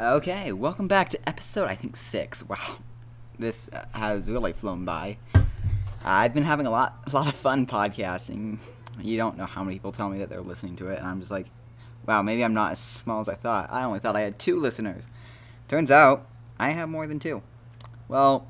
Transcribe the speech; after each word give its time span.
Okay, 0.00 0.50
welcome 0.50 0.88
back 0.88 1.08
to 1.10 1.28
episode, 1.28 1.66
I 1.66 1.76
think, 1.76 1.94
six. 1.94 2.42
Wow, 2.48 2.78
this 3.38 3.68
uh, 3.72 3.84
has 3.94 4.28
really 4.28 4.52
flown 4.52 4.84
by. 4.84 5.18
I've 6.04 6.34
been 6.34 6.42
having 6.42 6.66
a 6.66 6.70
lot, 6.70 6.98
a 7.06 7.14
lot 7.14 7.28
of 7.28 7.34
fun 7.34 7.64
podcasting. 7.64 8.58
You 9.00 9.16
don't 9.16 9.38
know 9.38 9.46
how 9.46 9.62
many 9.62 9.76
people 9.76 9.92
tell 9.92 10.10
me 10.10 10.18
that 10.18 10.28
they're 10.28 10.40
listening 10.40 10.74
to 10.76 10.88
it, 10.88 10.98
and 10.98 11.06
I'm 11.06 11.20
just 11.20 11.30
like, 11.30 11.46
wow, 12.06 12.22
maybe 12.22 12.44
I'm 12.44 12.54
not 12.54 12.72
as 12.72 12.80
small 12.80 13.20
as 13.20 13.28
I 13.28 13.34
thought. 13.34 13.70
I 13.70 13.84
only 13.84 14.00
thought 14.00 14.16
I 14.16 14.22
had 14.22 14.36
two 14.36 14.58
listeners. 14.58 15.06
Turns 15.68 15.92
out, 15.92 16.26
I 16.58 16.70
have 16.70 16.88
more 16.88 17.06
than 17.06 17.20
two. 17.20 17.44
Well, 18.08 18.48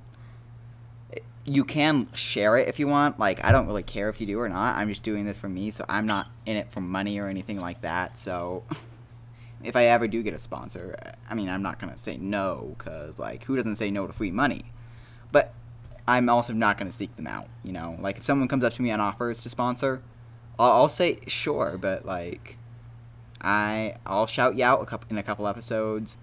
you 1.44 1.62
can 1.64 2.08
share 2.14 2.56
it 2.56 2.68
if 2.68 2.78
you 2.78 2.88
want. 2.88 3.18
Like, 3.18 3.44
I 3.44 3.52
don't 3.52 3.66
really 3.66 3.82
care 3.82 4.08
if 4.08 4.18
you 4.18 4.26
do 4.26 4.40
or 4.40 4.48
not. 4.48 4.76
I'm 4.76 4.88
just 4.88 5.02
doing 5.02 5.26
this 5.26 5.38
for 5.38 5.50
me, 5.50 5.70
so 5.70 5.84
I'm 5.90 6.06
not 6.06 6.30
in 6.46 6.56
it 6.56 6.72
for 6.72 6.80
money 6.80 7.18
or 7.18 7.28
anything 7.28 7.60
like 7.60 7.82
that. 7.82 8.16
So, 8.16 8.64
if 9.64 9.76
I 9.76 9.86
ever 9.86 10.06
do 10.06 10.22
get 10.22 10.34
a 10.34 10.38
sponsor, 10.38 10.96
I 11.28 11.34
mean, 11.34 11.48
I'm 11.48 11.62
not 11.62 11.78
gonna 11.78 11.98
say 11.98 12.16
no, 12.18 12.74
cause 12.78 13.18
like, 13.18 13.44
who 13.44 13.56
doesn't 13.56 13.76
say 13.76 13.90
no 13.90 14.06
to 14.06 14.12
free 14.12 14.30
money? 14.30 14.66
But 15.32 15.52
I'm 16.06 16.28
also 16.28 16.52
not 16.52 16.76
gonna 16.78 16.92
seek 16.92 17.16
them 17.16 17.26
out. 17.26 17.48
You 17.62 17.72
know, 17.72 17.96
like 18.00 18.18
if 18.18 18.26
someone 18.26 18.48
comes 18.48 18.62
up 18.62 18.74
to 18.74 18.82
me 18.82 18.90
and 18.90 19.00
offers 19.00 19.42
to 19.42 19.48
sponsor, 19.48 20.02
I'll, 20.58 20.72
I'll 20.72 20.88
say 20.88 21.20
sure, 21.26 21.78
but 21.80 22.04
like, 22.04 22.58
I 23.40 23.96
I'll 24.06 24.26
shout 24.26 24.56
you 24.56 24.64
out 24.64 24.82
a 24.82 24.86
couple 24.86 25.08
in 25.10 25.18
a 25.18 25.22
couple 25.22 25.48
episodes, 25.48 26.18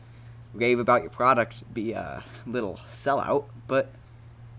rave 0.53 0.79
about 0.79 1.01
your 1.01 1.11
product, 1.11 1.63
be 1.73 1.93
a 1.93 2.23
little 2.45 2.75
sellout, 2.89 3.45
but 3.67 3.89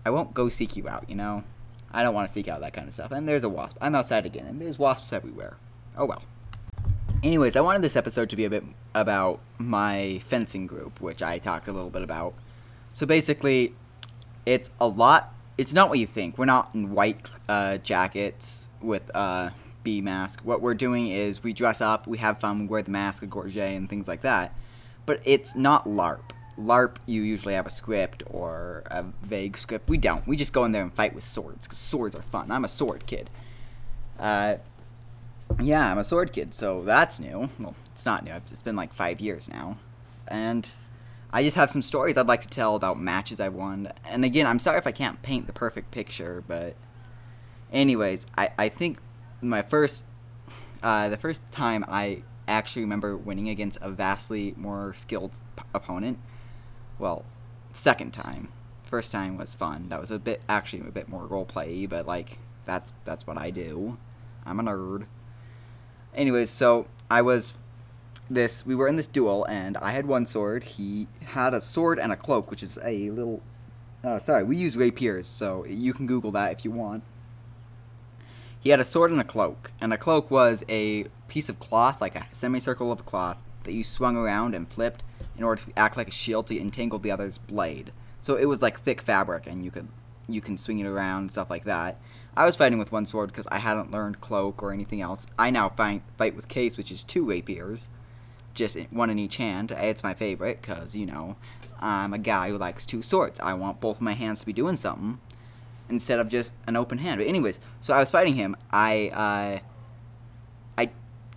I 0.05 0.09
won't 0.09 0.33
go 0.33 0.49
seek 0.49 0.75
you 0.75 0.89
out. 0.89 1.09
You 1.09 1.15
know, 1.15 1.45
I 1.91 2.03
don't 2.03 2.13
want 2.13 2.27
to 2.27 2.33
seek 2.33 2.49
out 2.49 2.59
that 2.61 2.73
kind 2.73 2.87
of 2.87 2.93
stuff. 2.93 3.11
And 3.11 3.27
there's 3.29 3.43
a 3.43 3.49
wasp. 3.49 3.77
I'm 3.79 3.95
outside 3.95 4.25
again, 4.25 4.45
and 4.45 4.61
there's 4.61 4.77
wasps 4.77 5.13
everywhere. 5.13 5.55
Oh 5.97 6.05
well. 6.05 6.23
Anyways, 7.23 7.55
I 7.55 7.61
wanted 7.61 7.81
this 7.81 7.95
episode 7.95 8.29
to 8.31 8.35
be 8.35 8.43
a 8.43 8.49
bit 8.49 8.65
about 8.93 9.39
my 9.57 10.19
fencing 10.27 10.67
group, 10.67 10.99
which 10.99 11.23
I 11.23 11.37
talked 11.37 11.69
a 11.69 11.71
little 11.71 11.89
bit 11.89 12.01
about. 12.01 12.33
So 12.91 13.05
basically, 13.05 13.75
it's 14.45 14.71
a 14.81 14.87
lot. 14.87 15.33
It's 15.57 15.73
not 15.73 15.87
what 15.87 15.99
you 15.99 16.05
think. 16.05 16.37
We're 16.37 16.43
not 16.43 16.71
in 16.73 16.91
white 16.91 17.29
uh, 17.47 17.77
jackets 17.77 18.67
with 18.81 19.09
uh, 19.15 19.51
bee 19.83 20.01
mask. 20.01 20.41
What 20.43 20.61
we're 20.61 20.73
doing 20.73 21.07
is 21.07 21.41
we 21.41 21.53
dress 21.53 21.79
up, 21.79 22.07
we 22.07 22.17
have 22.17 22.41
fun, 22.41 22.59
we 22.59 22.65
wear 22.65 22.81
the 22.81 22.91
mask, 22.91 23.23
a 23.23 23.25
gorget, 23.25 23.55
and 23.55 23.89
things 23.89 24.05
like 24.05 24.23
that. 24.23 24.53
But 25.05 25.21
it's 25.23 25.55
not 25.55 25.85
LARP. 25.85 26.31
LARP, 26.59 26.97
you 27.05 27.21
usually 27.21 27.53
have 27.53 27.65
a 27.65 27.69
script 27.69 28.23
or 28.27 28.83
a 28.87 29.05
vague 29.21 29.57
script. 29.57 29.89
We 29.89 29.97
don't. 29.97 30.27
We 30.27 30.35
just 30.35 30.51
go 30.51 30.65
in 30.65 30.73
there 30.73 30.83
and 30.83 30.93
fight 30.93 31.15
with 31.15 31.23
swords 31.23 31.67
because 31.67 31.79
swords 31.79 32.17
are 32.17 32.21
fun. 32.21 32.51
I'm 32.51 32.65
a 32.65 32.69
sword 32.69 33.05
kid. 33.05 33.29
Uh, 34.19 34.55
yeah, 35.61 35.91
I'm 35.91 35.97
a 35.97 36.03
sword 36.03 36.33
kid, 36.33 36.53
so 36.53 36.83
that's 36.83 37.19
new. 37.19 37.49
Well, 37.59 37.75
it's 37.91 38.05
not 38.05 38.23
new. 38.23 38.33
It's 38.33 38.61
been 38.61 38.75
like 38.75 38.93
five 38.93 39.21
years 39.21 39.49
now, 39.49 39.77
and 40.27 40.69
I 41.31 41.43
just 41.43 41.55
have 41.55 41.69
some 41.69 41.81
stories 41.81 42.17
I'd 42.17 42.27
like 42.27 42.41
to 42.41 42.47
tell 42.47 42.75
about 42.75 42.99
matches 42.99 43.39
I've 43.39 43.53
won. 43.53 43.91
And 44.05 44.25
again, 44.25 44.45
I'm 44.45 44.59
sorry 44.59 44.77
if 44.77 44.87
I 44.87 44.91
can't 44.91 45.21
paint 45.21 45.47
the 45.47 45.53
perfect 45.53 45.91
picture, 45.91 46.43
but 46.47 46.75
anyways, 47.71 48.25
I 48.37 48.51
I 48.57 48.69
think 48.69 48.97
my 49.41 49.61
first, 49.61 50.05
uh, 50.81 51.09
the 51.09 51.17
first 51.17 51.49
time 51.51 51.85
I 51.87 52.23
actually 52.47 52.81
remember 52.81 53.15
winning 53.15 53.49
against 53.49 53.77
a 53.81 53.89
vastly 53.89 54.53
more 54.57 54.93
skilled 54.93 55.39
p- 55.55 55.63
opponent. 55.73 56.19
Well, 56.99 57.25
second 57.71 58.13
time. 58.13 58.49
First 58.83 59.11
time 59.11 59.37
was 59.37 59.53
fun. 59.53 59.89
That 59.89 59.99
was 59.99 60.11
a 60.11 60.19
bit 60.19 60.41
actually 60.47 60.87
a 60.87 60.91
bit 60.91 61.09
more 61.09 61.25
role 61.25 61.45
play, 61.45 61.85
but 61.85 62.05
like 62.05 62.37
that's 62.63 62.93
that's 63.05 63.25
what 63.25 63.37
I 63.37 63.49
do. 63.49 63.97
I'm 64.45 64.59
a 64.59 64.63
nerd 64.63 65.07
anyways, 66.15 66.49
so 66.49 66.87
I 67.09 67.21
was 67.21 67.55
this. 68.29 68.65
We 68.65 68.75
were 68.75 68.87
in 68.87 68.95
this 68.95 69.07
duel, 69.07 69.45
and 69.45 69.77
I 69.77 69.91
had 69.91 70.05
one 70.05 70.25
sword. 70.25 70.63
He 70.63 71.07
had 71.25 71.53
a 71.53 71.61
sword 71.61 71.99
and 71.99 72.11
a 72.11 72.15
cloak, 72.15 72.49
which 72.49 72.63
is 72.63 72.79
a 72.83 73.09
little. 73.09 73.41
Uh, 74.03 74.19
sorry, 74.19 74.43
we 74.43 74.57
use 74.57 74.75
rapiers, 74.75 75.27
so 75.27 75.65
you 75.65 75.93
can 75.93 76.07
Google 76.07 76.31
that 76.31 76.51
if 76.51 76.65
you 76.65 76.71
want. 76.71 77.03
He 78.59 78.69
had 78.69 78.79
a 78.79 78.85
sword 78.85 79.11
and 79.11 79.19
a 79.19 79.25
cloak, 79.25 79.71
and 79.81 79.93
a 79.93 79.97
cloak 79.97 80.31
was 80.31 80.63
a 80.69 81.05
piece 81.27 81.49
of 81.49 81.59
cloth, 81.59 81.99
like 81.99 82.15
a 82.15 82.27
semicircle 82.31 82.91
of 82.91 83.05
cloth, 83.05 83.41
that 83.63 83.73
you 83.73 83.83
swung 83.83 84.15
around 84.15 84.55
and 84.55 84.67
flipped 84.67 85.03
in 85.37 85.43
order 85.43 85.61
to 85.63 85.71
act 85.77 85.97
like 85.97 86.07
a 86.07 86.11
shield 86.11 86.47
to 86.47 86.59
entangle 86.59 86.99
the 86.99 87.11
other's 87.11 87.37
blade. 87.37 87.91
So 88.19 88.35
it 88.35 88.45
was 88.45 88.61
like 88.61 88.79
thick 88.79 89.01
fabric, 89.01 89.47
and 89.47 89.65
you 89.65 89.71
could 89.71 89.87
you 90.27 90.41
can 90.41 90.57
swing 90.57 90.79
it 90.79 90.87
around, 90.87 91.31
stuff 91.31 91.49
like 91.49 91.65
that. 91.65 91.99
I 92.35 92.45
was 92.45 92.55
fighting 92.55 92.79
with 92.79 92.91
one 92.91 93.05
sword 93.05 93.29
because 93.29 93.47
I 93.47 93.59
hadn't 93.59 93.91
learned 93.91 94.21
cloak 94.21 94.63
or 94.63 94.71
anything 94.71 95.01
else. 95.01 95.27
I 95.37 95.49
now 95.49 95.69
fight 95.69 96.01
fight 96.17 96.35
with 96.35 96.47
case, 96.47 96.77
which 96.77 96.91
is 96.91 97.03
two 97.03 97.25
rapiers, 97.25 97.89
just 98.53 98.77
one 98.89 99.09
in 99.09 99.19
each 99.19 99.37
hand. 99.37 99.71
It's 99.71 100.03
my 100.03 100.13
favorite 100.13 100.61
because 100.61 100.95
you 100.95 101.05
know 101.05 101.35
I'm 101.79 102.13
a 102.13 102.17
guy 102.17 102.49
who 102.49 102.57
likes 102.57 102.85
two 102.85 103.01
swords. 103.01 103.39
I 103.39 103.53
want 103.53 103.81
both 103.81 104.01
my 104.01 104.13
hands 104.13 104.39
to 104.39 104.45
be 104.45 104.53
doing 104.53 104.75
something 104.75 105.19
instead 105.89 106.19
of 106.19 106.27
just 106.29 106.53
an 106.65 106.75
open 106.75 106.97
hand. 106.97 107.19
But 107.19 107.27
anyways, 107.27 107.59
so 107.79 107.93
I 107.93 107.99
was 107.99 108.09
fighting 108.09 108.35
him. 108.35 108.55
I 108.71 109.09
uh, 109.13 109.59
I 110.77 110.89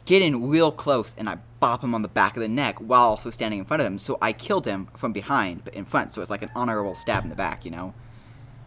get 0.07 0.23
in 0.23 0.49
real 0.49 0.73
close 0.73 1.15
and 1.19 1.29
I 1.29 1.39
bop 1.61 1.85
him 1.85 1.95
on 1.95 2.03
the 2.03 2.09
back 2.09 2.37
of 2.37 2.43
the 2.43 2.49
neck 2.49 2.79
while 2.79 3.03
also 3.03 3.29
standing 3.29 3.61
in 3.61 3.67
front 3.67 3.83
of 3.83 3.87
him. 3.87 3.99
So 3.99 4.17
I 4.23 4.33
killed 4.33 4.67
him 4.67 4.89
from 4.95 5.13
behind, 5.13 5.65
but 5.65 5.75
in 5.75 5.85
front. 5.85 6.13
So 6.13 6.23
it's 6.23 6.31
like 6.31 6.43
an 6.43 6.51
honorable 6.57 6.95
stab 6.95 7.25
in 7.25 7.31
the 7.31 7.37
back, 7.37 7.65
you 7.65 7.71
know. 7.71 7.93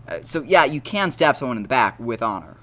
Uh, 0.09 0.19
so 0.23 0.41
yeah, 0.43 0.65
you 0.65 0.81
can 0.81 1.11
stab 1.11 1.37
someone 1.37 1.57
in 1.57 1.63
the 1.63 1.69
back 1.69 1.99
with 1.99 2.23
honor, 2.23 2.57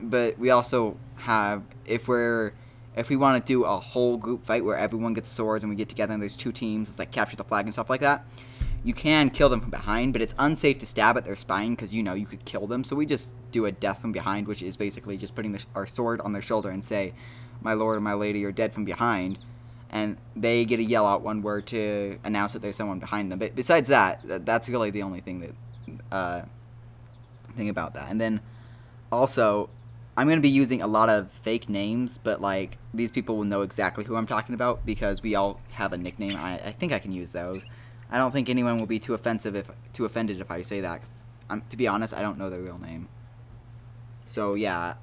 but 0.00 0.38
we 0.38 0.50
also 0.50 0.96
have 1.18 1.62
if 1.84 2.08
we're 2.08 2.52
if 2.96 3.10
we 3.10 3.16
want 3.16 3.44
to 3.44 3.52
do 3.52 3.64
a 3.64 3.78
whole 3.78 4.16
group 4.16 4.46
fight 4.46 4.64
where 4.64 4.76
everyone 4.76 5.12
gets 5.12 5.28
swords 5.28 5.62
and 5.62 5.70
we 5.70 5.76
get 5.76 5.88
together 5.88 6.14
and 6.14 6.22
there's 6.22 6.36
two 6.36 6.50
teams, 6.52 6.88
it's 6.88 6.98
like 6.98 7.10
capture 7.10 7.36
the 7.36 7.44
flag 7.44 7.66
and 7.66 7.74
stuff 7.74 7.90
like 7.90 8.00
that. 8.00 8.26
You 8.82 8.94
can 8.94 9.28
kill 9.28 9.50
them 9.50 9.60
from 9.60 9.70
behind, 9.70 10.14
but 10.14 10.22
it's 10.22 10.34
unsafe 10.38 10.78
to 10.78 10.86
stab 10.86 11.18
at 11.18 11.26
their 11.26 11.36
spine 11.36 11.70
because 11.74 11.94
you 11.94 12.02
know 12.02 12.14
you 12.14 12.24
could 12.24 12.44
kill 12.46 12.66
them. 12.66 12.84
So 12.84 12.96
we 12.96 13.04
just 13.04 13.34
do 13.50 13.66
a 13.66 13.72
death 13.72 14.00
from 14.00 14.12
behind, 14.12 14.48
which 14.48 14.62
is 14.62 14.76
basically 14.76 15.18
just 15.18 15.34
putting 15.34 15.52
the, 15.52 15.64
our 15.74 15.86
sword 15.86 16.20
on 16.22 16.32
their 16.32 16.42
shoulder 16.42 16.70
and 16.70 16.82
say, 16.82 17.12
"My 17.60 17.74
lord 17.74 17.98
or 17.98 18.00
my 18.00 18.14
lady, 18.14 18.38
you're 18.38 18.52
dead 18.52 18.72
from 18.72 18.84
behind." 18.84 19.38
and 19.88 20.16
they 20.34 20.64
get 20.64 20.78
to 20.78 20.82
yell 20.82 21.06
out 21.06 21.22
one 21.22 21.40
word 21.42 21.64
to 21.64 22.18
announce 22.24 22.52
that 22.52 22.60
there's 22.60 22.74
someone 22.74 22.98
behind 22.98 23.30
them. 23.30 23.38
But 23.38 23.54
besides 23.54 23.88
that, 23.88 24.44
that's 24.44 24.68
really 24.68 24.90
the 24.90 25.04
only 25.04 25.20
thing 25.20 25.40
that 25.40 25.54
uh, 26.10 26.42
thing 27.56 27.68
about 27.68 27.94
that. 27.94 28.10
And 28.10 28.20
then 28.20 28.40
also, 29.10 29.70
I'm 30.16 30.26
going 30.26 30.38
to 30.38 30.42
be 30.42 30.48
using 30.48 30.80
a 30.80 30.86
lot 30.86 31.08
of 31.08 31.30
fake 31.30 31.68
names, 31.68 32.18
but 32.18 32.40
like 32.40 32.78
these 32.94 33.10
people 33.10 33.36
will 33.36 33.44
know 33.44 33.60
exactly 33.60 34.04
who 34.04 34.16
I'm 34.16 34.26
talking 34.26 34.54
about 34.54 34.86
because 34.86 35.22
we 35.22 35.34
all 35.34 35.60
have 35.72 35.92
a 35.92 35.98
nickname. 35.98 36.36
I, 36.36 36.54
I 36.54 36.72
think 36.72 36.92
I 36.92 36.98
can 36.98 37.12
use 37.12 37.32
those. 37.32 37.64
I 38.10 38.18
don't 38.18 38.30
think 38.30 38.48
anyone 38.48 38.78
will 38.78 38.86
be 38.86 38.98
too 38.98 39.14
offensive 39.14 39.54
if 39.54 39.70
too 39.92 40.04
offended 40.04 40.40
if 40.40 40.50
I 40.50 40.62
say 40.62 40.80
that. 40.80 41.10
I'm 41.50 41.62
to 41.68 41.76
be 41.76 41.86
honest, 41.86 42.14
I 42.14 42.22
don't 42.22 42.38
know 42.38 42.48
their 42.48 42.60
real 42.60 42.78
name. 42.78 43.08
So 44.26 44.54
yeah, 44.54 44.94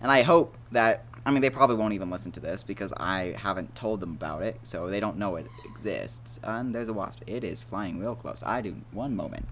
and 0.00 0.10
I 0.10 0.22
hope 0.22 0.56
that 0.72 1.04
I 1.24 1.30
mean 1.30 1.40
they 1.42 1.50
probably 1.50 1.76
won't 1.76 1.94
even 1.94 2.10
listen 2.10 2.32
to 2.32 2.40
this 2.40 2.64
because 2.64 2.92
I 2.96 3.36
haven't 3.38 3.74
told 3.76 4.00
them 4.00 4.12
about 4.12 4.42
it, 4.42 4.58
so 4.62 4.88
they 4.88 5.00
don't 5.00 5.16
know 5.16 5.36
it 5.36 5.46
exists. 5.64 6.40
And 6.42 6.74
there's 6.74 6.88
a 6.88 6.92
wasp. 6.92 7.20
It 7.26 7.44
is 7.44 7.62
flying 7.62 8.00
real 8.00 8.16
close. 8.16 8.42
I 8.44 8.62
do 8.62 8.76
one 8.90 9.14
moment. 9.14 9.46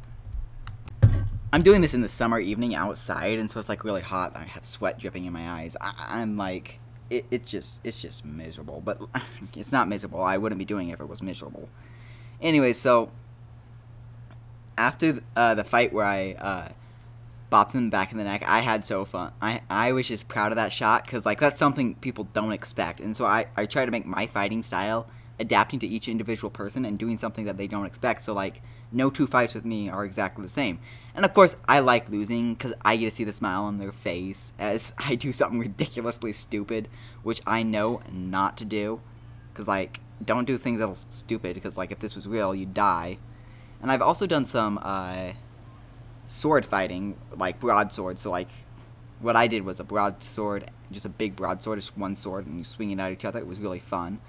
I'm 1.52 1.62
doing 1.62 1.82
this 1.82 1.92
in 1.92 2.00
the 2.00 2.08
summer 2.08 2.38
evening 2.38 2.74
outside, 2.74 3.38
and 3.38 3.50
so 3.50 3.60
it's 3.60 3.68
like 3.68 3.84
really 3.84 4.00
hot. 4.00 4.32
I 4.34 4.44
have 4.44 4.64
sweat 4.64 4.98
dripping 4.98 5.26
in 5.26 5.34
my 5.34 5.50
eyes. 5.50 5.76
I, 5.82 6.22
am 6.22 6.38
like, 6.38 6.80
it, 7.10 7.26
it 7.30 7.44
just, 7.44 7.82
it's 7.84 8.00
just 8.00 8.24
miserable. 8.24 8.80
But 8.82 9.02
it's 9.56 9.70
not 9.70 9.86
miserable. 9.86 10.22
I 10.22 10.38
wouldn't 10.38 10.58
be 10.58 10.64
doing 10.64 10.88
it 10.88 10.94
if 10.94 11.00
it 11.00 11.08
was 11.08 11.22
miserable. 11.22 11.68
Anyway, 12.40 12.72
so 12.72 13.10
after 14.78 15.20
uh, 15.36 15.54
the 15.54 15.64
fight 15.64 15.92
where 15.92 16.06
I 16.06 16.32
uh, 16.38 16.68
bopped 17.50 17.74
him 17.74 17.90
back 17.90 18.12
in 18.12 18.18
the 18.18 18.24
neck, 18.24 18.42
I 18.46 18.60
had 18.60 18.86
so 18.86 19.04
fun. 19.04 19.32
I, 19.42 19.60
I 19.68 19.92
was 19.92 20.08
just 20.08 20.28
proud 20.28 20.52
of 20.52 20.56
that 20.56 20.72
shot 20.72 21.04
because 21.04 21.26
like 21.26 21.38
that's 21.38 21.58
something 21.58 21.96
people 21.96 22.24
don't 22.32 22.52
expect, 22.52 22.98
and 22.98 23.14
so 23.14 23.26
I, 23.26 23.46
I 23.58 23.66
try 23.66 23.84
to 23.84 23.90
make 23.90 24.06
my 24.06 24.26
fighting 24.26 24.62
style 24.62 25.06
adapting 25.38 25.80
to 25.80 25.86
each 25.86 26.08
individual 26.08 26.50
person 26.50 26.86
and 26.86 26.98
doing 26.98 27.18
something 27.18 27.44
that 27.44 27.58
they 27.58 27.66
don't 27.66 27.84
expect. 27.84 28.22
So 28.22 28.32
like 28.32 28.62
no 28.92 29.10
two 29.10 29.26
fights 29.26 29.54
with 29.54 29.64
me 29.64 29.88
are 29.88 30.04
exactly 30.04 30.42
the 30.42 30.48
same. 30.48 30.78
And 31.14 31.24
of 31.24 31.34
course, 31.34 31.56
I 31.68 31.80
like 31.80 32.08
losing 32.08 32.54
because 32.54 32.74
I 32.84 32.96
get 32.96 33.06
to 33.06 33.10
see 33.10 33.24
the 33.24 33.32
smile 33.32 33.64
on 33.64 33.78
their 33.78 33.92
face 33.92 34.52
as 34.58 34.92
I 35.06 35.14
do 35.14 35.32
something 35.32 35.58
ridiculously 35.58 36.32
stupid, 36.32 36.88
which 37.22 37.40
I 37.46 37.62
know 37.62 38.00
not 38.10 38.56
to 38.58 38.64
do. 38.64 39.00
Because, 39.52 39.68
like, 39.68 40.00
don't 40.24 40.46
do 40.46 40.56
things 40.56 40.80
that 40.80 40.88
are 40.88 40.94
stupid, 40.94 41.54
because, 41.54 41.76
like, 41.76 41.90
if 41.90 41.98
this 41.98 42.14
was 42.14 42.26
real, 42.26 42.54
you'd 42.54 42.72
die. 42.72 43.18
And 43.82 43.90
I've 43.90 44.00
also 44.00 44.26
done 44.26 44.44
some 44.44 44.78
uh, 44.82 45.32
sword 46.26 46.64
fighting, 46.64 47.16
like 47.36 47.60
broadsword. 47.60 48.18
So, 48.18 48.30
like, 48.30 48.48
what 49.20 49.36
I 49.36 49.46
did 49.46 49.64
was 49.64 49.78
a 49.78 49.84
broadsword, 49.84 50.70
just 50.90 51.04
a 51.04 51.10
big 51.10 51.36
broadsword, 51.36 51.78
just 51.78 51.98
one 51.98 52.16
sword, 52.16 52.46
and 52.46 52.58
you 52.58 52.64
swing 52.64 52.90
it 52.90 52.98
at 52.98 53.12
each 53.12 53.24
other. 53.24 53.38
It 53.38 53.46
was 53.46 53.60
really 53.60 53.78
fun. 53.78 54.20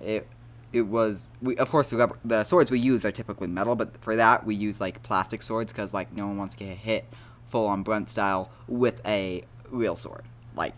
It 0.00 0.28
it 0.74 0.82
was 0.82 1.30
we 1.40 1.56
of 1.56 1.70
course 1.70 1.90
the, 1.90 1.96
rubber, 1.96 2.16
the 2.24 2.44
swords 2.44 2.70
we 2.70 2.78
use 2.78 3.04
are 3.04 3.12
typically 3.12 3.46
metal, 3.46 3.76
but 3.76 3.96
for 4.02 4.16
that 4.16 4.44
we 4.44 4.54
use 4.54 4.80
like 4.80 5.02
plastic 5.02 5.42
swords 5.42 5.72
because 5.72 5.94
like 5.94 6.12
no 6.12 6.26
one 6.26 6.36
wants 6.36 6.54
to 6.54 6.64
get 6.64 6.76
hit 6.78 7.06
full 7.46 7.66
on 7.66 7.82
brunt 7.82 8.08
style 8.08 8.50
with 8.66 9.00
a 9.06 9.44
real 9.70 9.94
sword. 9.94 10.24
Like, 10.56 10.74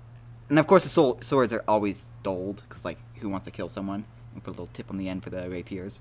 and 0.48 0.58
of 0.58 0.66
course 0.66 0.84
the 0.84 1.24
swords 1.24 1.52
are 1.52 1.64
always 1.66 2.10
dulled 2.22 2.62
because 2.68 2.84
like 2.84 2.98
who 3.20 3.28
wants 3.28 3.46
to 3.46 3.50
kill 3.50 3.68
someone? 3.68 4.04
And 4.34 4.44
put 4.44 4.50
a 4.50 4.52
little 4.52 4.66
tip 4.66 4.90
on 4.90 4.98
the 4.98 5.08
end 5.08 5.24
for 5.24 5.30
the 5.30 5.48
rapiers. 5.48 6.00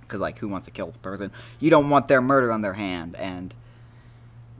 Because 0.00 0.20
like, 0.20 0.38
who 0.38 0.46
wants 0.46 0.66
to 0.66 0.70
kill 0.70 0.92
the 0.92 0.98
person? 1.00 1.32
You 1.58 1.70
don't 1.70 1.90
want 1.90 2.06
their 2.06 2.22
murder 2.22 2.52
on 2.52 2.62
their 2.62 2.74
hand 2.74 3.16
and 3.16 3.52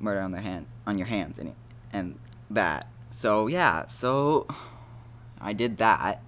murder 0.00 0.20
on 0.20 0.32
their 0.32 0.42
hand 0.42 0.66
on 0.86 0.98
your 0.98 1.06
hands 1.06 1.38
and 1.38 1.54
and 1.92 2.18
that. 2.50 2.88
So 3.10 3.46
yeah, 3.46 3.86
so 3.86 4.48
I 5.40 5.52
did 5.52 5.78
that. 5.78 6.20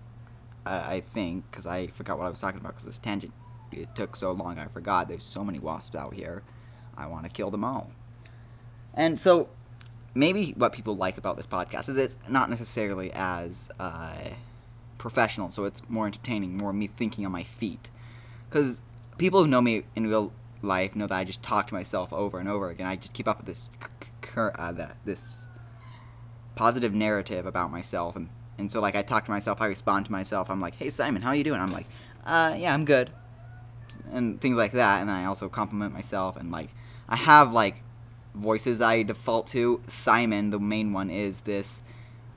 I 0.68 1.00
think 1.00 1.50
because 1.50 1.66
I 1.66 1.88
forgot 1.88 2.18
what 2.18 2.26
I 2.26 2.30
was 2.30 2.40
talking 2.40 2.60
about 2.60 2.72
because 2.72 2.84
this 2.84 2.98
tangent 2.98 3.32
it 3.72 3.94
took 3.94 4.16
so 4.16 4.32
long 4.32 4.58
I 4.58 4.66
forgot. 4.66 5.08
There's 5.08 5.22
so 5.22 5.44
many 5.44 5.58
wasps 5.58 5.96
out 5.96 6.14
here. 6.14 6.42
I 6.96 7.06
want 7.06 7.24
to 7.24 7.30
kill 7.30 7.50
them 7.50 7.64
all. 7.64 7.92
And 8.94 9.18
so 9.18 9.48
maybe 10.14 10.52
what 10.56 10.72
people 10.72 10.96
like 10.96 11.18
about 11.18 11.36
this 11.36 11.46
podcast 11.46 11.88
is 11.88 11.96
it's 11.96 12.16
not 12.28 12.50
necessarily 12.50 13.12
as 13.12 13.68
uh, 13.78 14.30
professional, 14.98 15.48
so 15.50 15.64
it's 15.64 15.82
more 15.88 16.06
entertaining, 16.06 16.56
more 16.56 16.72
me 16.72 16.86
thinking 16.86 17.24
on 17.24 17.32
my 17.32 17.44
feet. 17.44 17.90
Because 18.48 18.80
people 19.16 19.42
who 19.42 19.48
know 19.48 19.60
me 19.60 19.84
in 19.94 20.06
real 20.06 20.32
life 20.62 20.96
know 20.96 21.06
that 21.06 21.14
I 21.14 21.24
just 21.24 21.42
talk 21.42 21.68
to 21.68 21.74
myself 21.74 22.12
over 22.12 22.38
and 22.38 22.48
over 22.48 22.68
again. 22.70 22.86
I 22.86 22.96
just 22.96 23.14
keep 23.14 23.28
up 23.28 23.38
with 23.38 23.46
this 23.46 23.66
uh, 24.36 24.72
this 25.04 25.46
positive 26.54 26.94
narrative 26.94 27.46
about 27.46 27.70
myself, 27.70 28.16
and 28.16 28.28
and 28.58 28.70
so 28.70 28.80
like 28.80 28.96
I 28.96 29.02
talk 29.02 29.24
to 29.26 29.30
myself, 29.30 29.60
I 29.60 29.66
respond 29.66 30.06
to 30.06 30.12
myself. 30.12 30.50
I'm 30.50 30.60
like, 30.60 30.74
"Hey 30.74 30.90
Simon, 30.90 31.22
how 31.22 31.32
you 31.32 31.44
doing?" 31.44 31.60
I'm 31.60 31.70
like, 31.70 31.86
"Uh, 32.26 32.54
yeah, 32.58 32.74
I'm 32.74 32.84
good," 32.84 33.10
and 34.12 34.40
things 34.40 34.56
like 34.56 34.72
that. 34.72 35.00
And 35.00 35.10
I 35.10 35.24
also 35.24 35.48
compliment 35.48 35.94
myself, 35.94 36.36
and 36.36 36.50
like 36.50 36.70
I 37.08 37.16
have 37.16 37.52
like 37.52 37.82
voices 38.34 38.80
I 38.80 39.02
default 39.02 39.46
to. 39.48 39.80
Simon, 39.86 40.50
the 40.50 40.58
main 40.58 40.92
one, 40.92 41.10
is 41.10 41.42
this 41.42 41.80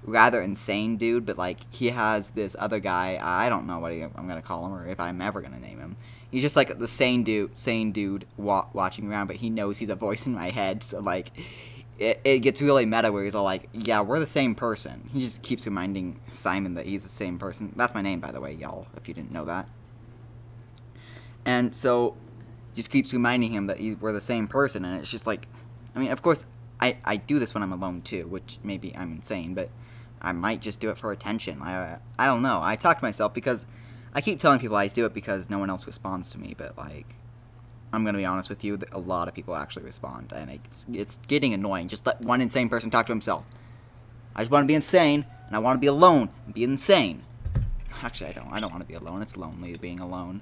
rather 0.03 0.41
insane 0.41 0.97
dude, 0.97 1.25
but 1.25 1.37
like 1.37 1.59
he 1.73 1.89
has 1.89 2.31
this 2.31 2.55
other 2.59 2.79
guy. 2.79 3.19
I 3.21 3.49
don't 3.49 3.67
know 3.67 3.79
what 3.79 3.91
I'm 3.91 4.27
gonna 4.27 4.41
call 4.41 4.65
him 4.65 4.73
or 4.73 4.87
if 4.87 4.99
I'm 4.99 5.21
ever 5.21 5.41
gonna 5.41 5.59
name 5.59 5.79
him. 5.79 5.97
He's 6.31 6.41
just 6.41 6.55
like 6.55 6.79
the 6.79 6.87
sane 6.87 7.23
dude, 7.23 7.55
sane 7.57 7.91
dude 7.91 8.25
wa- 8.37 8.67
watching 8.73 9.11
around, 9.11 9.27
but 9.27 9.35
he 9.37 9.49
knows 9.49 9.79
he's 9.79 9.89
a 9.89 9.95
voice 9.95 10.25
in 10.25 10.33
my 10.33 10.49
head. 10.49 10.81
So 10.81 10.99
like, 11.01 11.31
it, 12.01 12.19
it 12.23 12.39
gets 12.39 12.61
really 12.63 12.85
meta 12.87 13.11
where 13.11 13.23
he's 13.23 13.35
all 13.35 13.43
like, 13.43 13.69
"Yeah, 13.73 14.01
we're 14.01 14.19
the 14.19 14.25
same 14.25 14.55
person." 14.55 15.09
He 15.13 15.21
just 15.21 15.43
keeps 15.43 15.65
reminding 15.67 16.19
Simon 16.29 16.73
that 16.73 16.87
he's 16.87 17.03
the 17.03 17.09
same 17.09 17.37
person. 17.37 17.73
That's 17.75 17.93
my 17.93 18.01
name, 18.01 18.19
by 18.19 18.31
the 18.31 18.41
way, 18.41 18.53
y'all. 18.53 18.87
If 18.97 19.07
you 19.07 19.13
didn't 19.13 19.31
know 19.31 19.45
that. 19.45 19.69
And 21.45 21.75
so, 21.75 22.17
just 22.73 22.89
keeps 22.89 23.13
reminding 23.13 23.51
him 23.53 23.67
that 23.67 23.77
he's, 23.77 23.95
we're 23.97 24.13
the 24.13 24.21
same 24.21 24.47
person, 24.47 24.83
and 24.83 24.99
it's 24.99 25.11
just 25.11 25.27
like, 25.27 25.47
I 25.95 25.99
mean, 25.99 26.11
of 26.11 26.23
course, 26.23 26.45
I 26.79 26.97
I 27.05 27.17
do 27.17 27.37
this 27.37 27.53
when 27.53 27.61
I'm 27.61 27.71
alone 27.71 28.01
too, 28.01 28.27
which 28.27 28.57
maybe 28.63 28.95
I'm 28.97 29.13
insane, 29.13 29.53
but 29.53 29.69
I 30.21 30.31
might 30.31 30.59
just 30.59 30.79
do 30.79 30.89
it 30.89 30.97
for 30.97 31.11
attention. 31.11 31.61
I 31.61 31.99
I 32.17 32.25
don't 32.25 32.41
know. 32.41 32.61
I 32.63 32.75
talk 32.77 32.97
to 32.97 33.05
myself 33.05 33.31
because 33.31 33.67
I 34.13 34.21
keep 34.21 34.39
telling 34.39 34.59
people 34.59 34.75
I 34.75 34.87
do 34.87 35.05
it 35.05 35.13
because 35.13 35.51
no 35.51 35.59
one 35.59 35.69
else 35.69 35.85
responds 35.85 36.31
to 36.31 36.39
me, 36.39 36.55
but 36.57 36.75
like 36.79 37.15
I'm 37.93 38.05
gonna 38.05 38.17
be 38.17 38.25
honest 38.25 38.49
with 38.49 38.63
you, 38.63 38.79
a 38.91 38.99
lot 38.99 39.27
of 39.27 39.33
people 39.33 39.55
actually 39.55 39.83
respond, 39.83 40.31
and 40.33 40.49
it's 40.49 40.85
it's 40.93 41.17
getting 41.27 41.53
annoying. 41.53 41.87
Just 41.87 42.05
let 42.05 42.21
one 42.21 42.41
insane 42.41 42.69
person 42.69 42.89
talk 42.89 43.05
to 43.07 43.11
himself. 43.11 43.43
I 44.35 44.41
just 44.41 44.51
want 44.51 44.63
to 44.63 44.67
be 44.67 44.75
insane, 44.75 45.25
and 45.47 45.55
I 45.55 45.59
want 45.59 45.75
to 45.75 45.79
be 45.81 45.87
alone 45.87 46.29
and 46.45 46.53
be 46.53 46.63
insane. 46.63 47.23
Actually, 48.01 48.29
I 48.29 48.33
don't. 48.33 48.51
I 48.51 48.59
don't 48.59 48.71
want 48.71 48.81
to 48.81 48.87
be 48.87 48.93
alone. 48.93 49.21
It's 49.21 49.35
lonely 49.35 49.75
being 49.79 49.99
alone. 49.99 50.41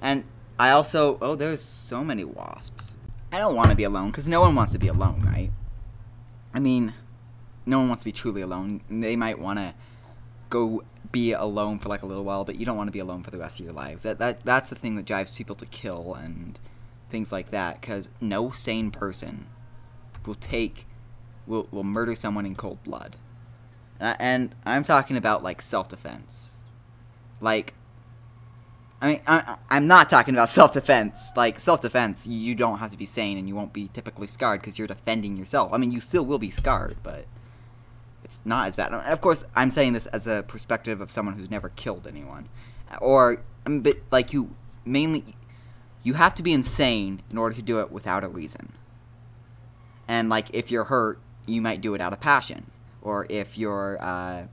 And 0.00 0.24
I 0.58 0.70
also 0.70 1.18
oh, 1.22 1.34
there's 1.34 1.62
so 1.62 2.04
many 2.04 2.24
wasps. 2.24 2.94
I 3.32 3.38
don't 3.38 3.56
want 3.56 3.70
to 3.70 3.76
be 3.76 3.84
alone 3.84 4.10
because 4.10 4.28
no 4.28 4.42
one 4.42 4.54
wants 4.54 4.72
to 4.72 4.78
be 4.78 4.88
alone, 4.88 5.22
right? 5.24 5.50
I 6.52 6.60
mean, 6.60 6.92
no 7.64 7.78
one 7.78 7.88
wants 7.88 8.02
to 8.02 8.04
be 8.04 8.12
truly 8.12 8.42
alone. 8.42 8.82
They 8.90 9.16
might 9.16 9.38
want 9.38 9.58
to 9.58 9.74
go 10.50 10.82
be 11.10 11.32
alone 11.32 11.78
for 11.78 11.88
like 11.88 12.02
a 12.02 12.06
little 12.06 12.24
while, 12.24 12.44
but 12.44 12.56
you 12.56 12.66
don't 12.66 12.76
want 12.76 12.88
to 12.88 12.92
be 12.92 12.98
alone 12.98 13.22
for 13.22 13.30
the 13.30 13.38
rest 13.38 13.58
of 13.58 13.64
your 13.64 13.74
life. 13.74 14.02
That 14.02 14.18
that 14.18 14.44
that's 14.44 14.68
the 14.68 14.76
thing 14.76 14.96
that 14.96 15.06
drives 15.06 15.32
people 15.32 15.56
to 15.56 15.66
kill 15.66 16.14
and 16.14 16.58
things 17.12 17.30
like 17.30 17.50
that. 17.50 17.80
Because 17.80 18.08
no 18.20 18.50
sane 18.50 18.90
person 18.90 19.46
will 20.26 20.34
take 20.34 20.86
will 21.46 21.68
will 21.70 21.84
murder 21.84 22.14
someone 22.14 22.46
in 22.46 22.56
cold 22.56 22.82
blood. 22.82 23.16
Uh, 24.00 24.16
and 24.18 24.54
I'm 24.66 24.82
talking 24.82 25.16
about 25.16 25.44
like 25.44 25.62
self 25.62 25.88
defense. 25.88 26.50
Like, 27.40 27.74
I 29.00 29.08
mean, 29.08 29.20
I, 29.26 29.56
I'm 29.70 29.86
not 29.86 30.10
talking 30.10 30.34
about 30.34 30.48
self 30.48 30.72
defense. 30.72 31.32
Like 31.36 31.60
self 31.60 31.80
defense, 31.80 32.26
you 32.26 32.56
don't 32.56 32.78
have 32.78 32.90
to 32.90 32.98
be 32.98 33.06
sane, 33.06 33.38
and 33.38 33.46
you 33.46 33.54
won't 33.54 33.72
be 33.72 33.88
typically 33.92 34.26
scarred 34.26 34.60
because 34.60 34.78
you're 34.78 34.88
defending 34.88 35.36
yourself. 35.36 35.72
I 35.72 35.76
mean, 35.76 35.92
you 35.92 36.00
still 36.00 36.24
will 36.24 36.40
be 36.40 36.50
scarred, 36.50 36.96
but 37.04 37.26
it's 38.24 38.42
not 38.44 38.66
as 38.66 38.76
bad. 38.76 38.92
Of 38.92 39.20
course, 39.20 39.44
I'm 39.54 39.70
saying 39.70 39.92
this 39.92 40.06
as 40.06 40.26
a 40.26 40.42
perspective 40.42 41.00
of 41.00 41.10
someone 41.10 41.36
who's 41.36 41.50
never 41.50 41.68
killed 41.68 42.06
anyone, 42.06 42.48
or 43.00 43.42
but 43.64 43.98
like 44.10 44.32
you 44.32 44.54
mainly, 44.84 45.36
you 46.02 46.14
have 46.14 46.34
to 46.34 46.42
be 46.42 46.52
insane 46.52 47.22
in 47.30 47.38
order 47.38 47.54
to 47.54 47.62
do 47.62 47.80
it 47.80 47.90
without 47.90 48.24
a 48.24 48.28
reason. 48.28 48.72
And 50.08 50.28
like 50.28 50.48
if 50.52 50.70
you're 50.70 50.84
hurt, 50.84 51.20
you 51.46 51.60
might 51.60 51.80
do 51.80 51.94
it 51.94 52.00
out 52.00 52.12
of 52.12 52.20
passion, 52.20 52.70
or 53.00 53.26
if 53.28 53.56
you're 53.56 53.98
uh, 54.00 54.44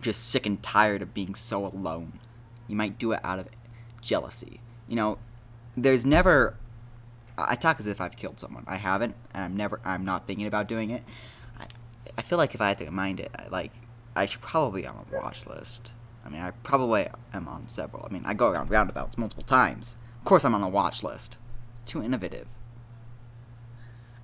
just 0.00 0.28
sick 0.28 0.46
and 0.46 0.62
tired 0.62 1.02
of 1.02 1.14
being 1.14 1.34
so 1.34 1.66
alone, 1.66 2.18
you 2.66 2.76
might 2.76 2.98
do 2.98 3.12
it 3.12 3.20
out 3.22 3.38
of 3.38 3.48
jealousy. 4.00 4.60
You 4.88 4.96
know, 4.96 5.18
there's 5.76 6.04
never. 6.04 6.56
I 7.38 7.54
talk 7.54 7.80
as 7.80 7.86
if 7.86 8.00
I've 8.00 8.16
killed 8.16 8.38
someone. 8.38 8.64
I 8.66 8.76
haven't, 8.76 9.14
and 9.32 9.44
I'm 9.44 9.56
never. 9.56 9.80
I'm 9.84 10.04
not 10.04 10.26
thinking 10.26 10.46
about 10.46 10.68
doing 10.68 10.90
it. 10.90 11.02
I, 11.58 11.66
I 12.18 12.22
feel 12.22 12.38
like 12.38 12.54
if 12.54 12.60
I 12.60 12.68
had 12.68 12.78
to 12.78 12.90
mind 12.90 13.20
it, 13.20 13.30
like 13.50 13.72
I 14.14 14.26
should 14.26 14.40
probably 14.40 14.82
be 14.82 14.86
on 14.88 14.96
a 14.96 15.16
watch 15.16 15.46
list. 15.46 15.92
I 16.24 16.28
mean, 16.28 16.42
I 16.42 16.50
probably 16.50 17.08
am 17.32 17.48
on 17.48 17.68
several. 17.68 18.06
I 18.08 18.12
mean, 18.12 18.22
I 18.26 18.34
go 18.34 18.50
around 18.50 18.70
roundabouts 18.70 19.16
multiple 19.16 19.44
times. 19.44 19.96
Of 20.20 20.24
course, 20.24 20.44
I'm 20.44 20.54
on 20.54 20.62
a 20.62 20.68
watch 20.68 21.02
list. 21.02 21.38
It's 21.72 21.80
too 21.90 22.02
innovative. 22.02 22.46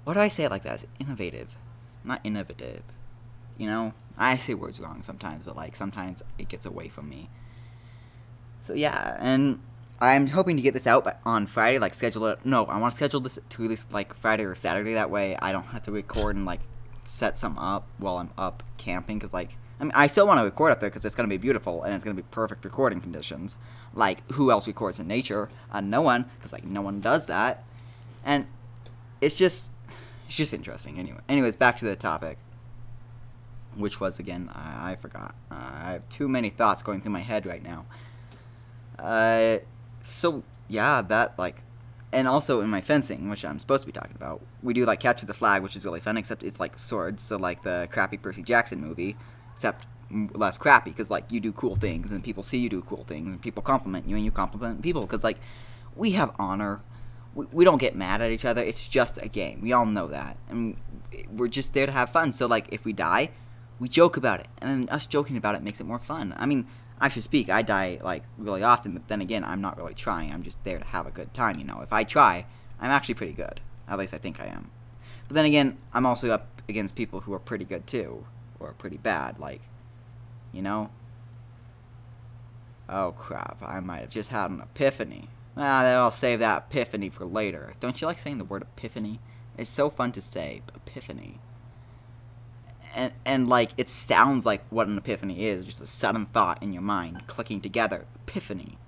Why 0.05 0.15
do 0.15 0.21
I 0.21 0.29
say 0.29 0.45
it 0.45 0.51
like 0.51 0.63
that? 0.63 0.75
It's 0.75 0.87
innovative, 1.01 1.57
not 2.05 2.21
innovative. 2.23 2.83
You 3.59 3.67
know, 3.67 3.95
I 4.17 4.37
say 4.37 4.55
words 4.55 4.79
wrong 4.79 5.03
sometimes, 5.03 5.43
but 5.43 5.57
like 5.57 5.75
sometimes 5.75 6.23
it 6.39 6.49
gets 6.49 6.67
away 6.67 6.89
from 6.89 7.09
me. 7.09 7.31
So 8.61 8.75
yeah, 8.75 9.17
and 9.19 9.59
I'm 10.01 10.27
hoping 10.27 10.57
to 10.57 10.63
get 10.63 10.75
this 10.75 10.87
out 10.87 11.09
on 11.25 11.47
Friday. 11.47 11.79
Like 11.79 11.95
schedule 11.95 12.27
it. 12.27 12.45
No, 12.45 12.67
I 12.67 12.79
want 12.79 12.93
to 12.93 12.97
schedule 12.97 13.21
this 13.21 13.39
to 13.49 13.63
release 13.63 13.87
like 13.91 14.15
Friday 14.15 14.45
or 14.45 14.55
Saturday. 14.55 14.93
That 14.95 15.11
way, 15.11 15.37
I 15.41 15.51
don't 15.51 15.65
have 15.67 15.83
to 15.83 15.93
record 15.93 16.37
and 16.37 16.45
like 16.45 16.61
set 17.05 17.39
some 17.39 17.59
up 17.59 17.89
while 17.99 18.19
I'm 18.19 18.31
up 18.37 18.63
camping 18.77 19.19
because 19.19 19.33
like 19.33 19.57
I 19.81 19.85
mean 19.85 19.93
I 19.95 20.07
still 20.07 20.27
want 20.27 20.39
to 20.39 20.45
record 20.45 20.73
up 20.73 20.81
there 20.81 20.91
because 20.91 21.05
it's 21.05 21.15
gonna 21.15 21.29
be 21.29 21.37
beautiful 21.37 21.83
and 21.83 21.95
it's 21.95 22.05
gonna 22.05 22.15
be 22.15 22.23
perfect 22.23 22.65
recording 22.65 23.01
conditions. 23.01 23.57
Like 23.95 24.29
who 24.33 24.51
else 24.51 24.67
records 24.67 25.01
in 25.01 25.07
nature? 25.07 25.49
Uh, 25.71 25.81
no 25.81 26.03
one 26.03 26.27
because 26.35 26.53
like 26.53 26.65
no 26.65 26.83
one 26.83 27.01
does 27.01 27.27
that, 27.27 27.65
and 28.25 28.47
it's 29.21 29.37
just 29.37 29.71
it's 30.27 30.37
just 30.37 30.53
interesting. 30.53 30.99
Anyway, 30.99 31.21
anyways, 31.29 31.57
back 31.57 31.77
to 31.79 31.85
the 31.85 31.97
topic, 31.97 32.39
which 33.77 34.01
was 34.01 34.19
again 34.19 34.51
I, 34.55 34.93
I 34.93 34.97
forgot. 34.97 35.35
Uh, 35.51 35.71
I 35.85 35.93
have 35.93 36.09
too 36.09 36.29
many 36.29 36.51
thoughts 36.51 36.83
going 36.83 37.01
through 37.01 37.13
my 37.13 37.21
head 37.21 37.47
right 37.47 37.63
now. 37.63 37.87
Uh, 38.99 39.59
so 40.03 40.43
yeah, 40.69 41.03
that 41.03 41.39
like 41.39 41.63
and 42.13 42.29
also 42.29 42.61
in 42.61 42.71
my 42.71 42.81
fencing, 42.81 43.29
which 43.29 43.45
I'm 43.45 43.59
supposed 43.59 43.83
to 43.83 43.87
be 43.87 43.93
talking 43.93 44.17
about, 44.17 44.41
we 44.63 44.73
do 44.73 44.85
like 44.87 45.01
capture 45.01 45.27
the 45.27 45.35
flag, 45.35 45.63
which 45.63 45.77
is 45.77 45.85
really 45.85 46.01
fun. 46.01 46.17
Except 46.17 46.43
it's 46.43 46.61
like 46.61 46.79
swords, 46.79 47.23
so 47.23 47.37
like 47.37 47.63
the 47.63 47.89
crappy 47.91 48.17
Percy 48.17 48.43
Jackson 48.43 48.81
movie, 48.81 49.17
except 49.57 49.87
less 50.35 50.59
crappy 50.59 50.91
because 50.91 51.11
like 51.11 51.25
you 51.33 51.41
do 51.41 51.51
cool 51.51 51.75
things 51.75 52.13
and 52.13 52.23
people 52.23 52.43
see 52.43 52.59
you 52.59 52.69
do 52.69 52.83
cool 52.83 53.05
things 53.09 53.27
and 53.27 53.43
people 53.43 53.63
compliment 53.63 54.07
you 54.07 54.15
and 54.15 54.25
you 54.25 54.31
compliment 54.31 54.81
people 54.83 55.01
because 55.01 55.25
like 55.25 55.39
we 55.97 56.13
have 56.13 56.35
honor. 56.39 56.83
We, 57.35 57.47
we 57.53 57.65
don't 57.65 57.79
get 57.79 57.97
mad 57.97 58.21
at 58.21 58.31
each 58.31 58.45
other. 58.45 58.63
It's 58.63 58.87
just 58.87 59.19
a 59.23 59.29
game. 59.29 59.61
We 59.63 59.73
all 59.73 59.87
know 59.87 60.07
that, 60.09 60.37
and 60.49 60.77
we're 61.31 61.49
just 61.49 61.73
there 61.75 61.87
to 61.87 61.93
have 61.93 62.11
fun. 62.11 62.33
So 62.33 62.47
like 62.47 62.69
if 62.71 62.85
we 62.85 62.93
die, 62.93 63.31
we 63.81 63.89
joke 63.89 64.17
about 64.17 64.41
it, 64.41 64.49
and 64.61 64.89
us 64.91 65.07
joking 65.07 65.37
about 65.37 65.55
it 65.55 65.63
makes 65.63 65.81
it 65.81 65.87
more 65.87 65.99
fun. 65.99 66.35
I 66.37 66.47
mean, 66.47 66.67
I 67.01 67.09
should 67.09 67.23
speak, 67.23 67.51
I 67.51 67.63
die 67.63 67.99
like 68.03 68.23
really 68.39 68.63
often, 68.63 68.93
but 68.93 69.09
then 69.09 69.21
again, 69.21 69.45
I'm 69.45 69.61
not 69.61 69.77
really 69.77 69.95
trying. 69.95 70.33
I'm 70.33 70.43
just 70.43 70.63
there 70.65 70.79
to 70.79 70.85
have 70.85 71.07
a 71.07 71.11
good 71.11 71.35
time, 71.35 71.59
you 71.59 71.65
know. 71.65 71.81
If 71.81 71.93
I 71.93 72.05
try, 72.05 72.47
I'm 72.81 72.91
actually 72.91 73.15
pretty 73.15 73.35
good. 73.35 73.61
At 73.89 73.99
least 73.99 74.15
I 74.15 74.19
think 74.19 74.41
I 74.41 74.47
am. 74.47 74.71
But 75.29 75.35
then 75.35 75.45
again, 75.45 75.79
I'm 75.93 76.07
also 76.07 76.31
up 76.31 76.63
against 76.69 76.95
people 76.95 77.21
who 77.21 77.33
are 77.35 77.39
pretty 77.39 77.65
good 77.65 77.87
too, 77.87 78.27
or 78.61 78.73
pretty 78.75 78.97
bad, 78.97 79.39
like, 79.39 79.63
you 80.53 80.63
know. 80.63 80.91
Oh 82.89 83.13
crap! 83.13 83.63
I 83.63 83.81
might 83.81 84.01
have 84.01 84.11
just 84.11 84.31
had 84.31 84.51
an 84.51 84.61
epiphany. 84.61 85.29
Ah, 85.57 85.85
I'll 85.85 86.11
save 86.11 86.39
that 86.41 86.67
epiphany 86.71 87.09
for 87.09 87.25
later. 87.25 87.75
Don't 87.81 88.01
you 88.01 88.07
like 88.07 88.19
saying 88.19 88.39
the 88.39 88.45
word 88.45 88.63
epiphany? 88.63 89.21
It's 89.57 89.71
so 89.71 89.91
fun 89.91 90.13
to 90.13 90.21
say, 90.21 90.63
epiphany 90.75 91.41
and 92.97 93.13
and 93.25 93.49
like 93.49 93.71
it 93.77 93.89
sounds 93.89 94.47
like 94.47 94.65
what 94.71 94.89
an 94.89 94.99
epiphany 94.99 95.45
is, 95.45 95.65
just 95.65 95.81
a 95.81 95.87
sudden 95.87 96.27
thought 96.27 96.61
in 96.63 96.73
your 96.73 96.83
mind 96.83 97.27
clicking 97.29 97.61
together. 97.61 98.07
Epiphany, 98.27 98.79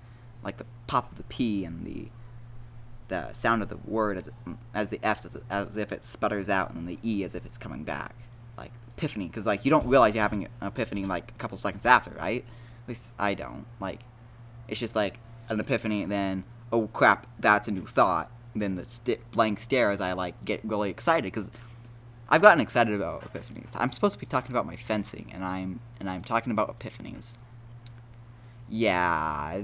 like 0.43 0.57
the 0.57 0.65
pop 0.87 1.11
of 1.11 1.17
the 1.17 1.23
P 1.23 1.63
and 1.63 1.85
the 1.85 2.09
the 3.07 3.31
sound 3.33 3.63
of 3.63 3.69
the 3.69 3.77
word 3.77 4.17
as, 4.17 4.29
as 4.73 4.89
the 4.89 4.99
F 5.01 5.25
as, 5.25 5.37
as 5.49 5.77
if 5.77 5.91
it 5.91 6.03
sputters 6.03 6.49
out, 6.49 6.71
and 6.71 6.87
the 6.87 6.99
E 7.03 7.23
as 7.23 7.35
if 7.35 7.45
it's 7.45 7.57
coming 7.57 7.83
back. 7.83 8.15
Epiphany, 8.99 9.27
because 9.27 9.45
like 9.45 9.63
you 9.63 9.71
don't 9.71 9.87
realize 9.87 10.13
you're 10.13 10.21
having 10.21 10.43
an 10.43 10.67
epiphany 10.67 11.05
like 11.05 11.31
a 11.31 11.35
couple 11.35 11.55
seconds 11.57 11.85
after, 11.85 12.11
right? 12.11 12.43
At 12.83 12.89
least 12.89 13.13
I 13.17 13.33
don't. 13.33 13.65
Like 13.79 14.01
it's 14.67 14.79
just 14.79 14.93
like 14.93 15.19
an 15.47 15.57
epiphany, 15.59 16.03
and 16.03 16.11
then 16.11 16.43
oh 16.69 16.87
crap, 16.87 17.25
that's 17.39 17.69
a 17.69 17.71
new 17.71 17.85
thought. 17.85 18.29
Then 18.53 18.75
the 18.75 18.83
st- 18.83 19.31
blank 19.31 19.59
stare 19.59 19.89
as 19.89 20.01
I 20.01 20.11
like 20.13 20.43
get 20.43 20.59
really 20.65 20.89
excited 20.89 21.23
because 21.23 21.49
I've 22.27 22.41
gotten 22.41 22.59
excited 22.59 22.93
about 22.93 23.21
epiphanies. 23.21 23.69
I'm 23.75 23.93
supposed 23.93 24.15
to 24.15 24.19
be 24.19 24.25
talking 24.25 24.51
about 24.51 24.65
my 24.65 24.75
fencing, 24.75 25.31
and 25.33 25.45
I'm 25.45 25.79
and 26.01 26.09
I'm 26.09 26.21
talking 26.21 26.51
about 26.51 26.77
epiphanies. 26.77 27.35
Yeah, 28.67 29.61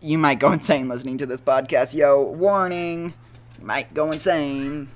you 0.00 0.16
might 0.16 0.40
go 0.40 0.52
insane 0.52 0.88
listening 0.88 1.18
to 1.18 1.26
this 1.26 1.42
podcast. 1.42 1.94
Yo, 1.94 2.22
warning! 2.22 3.12
You 3.60 3.66
might 3.66 3.92
go 3.92 4.10
insane. 4.10 4.88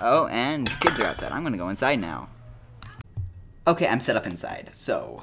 Oh, 0.00 0.28
and 0.28 0.66
kids 0.80 0.98
are 0.98 1.04
outside. 1.04 1.32
I'm 1.32 1.42
gonna 1.42 1.58
go 1.58 1.68
inside 1.68 1.96
now. 1.96 2.30
Okay, 3.68 3.86
I'm 3.86 4.00
set 4.00 4.16
up 4.16 4.26
inside, 4.26 4.70
so 4.72 5.22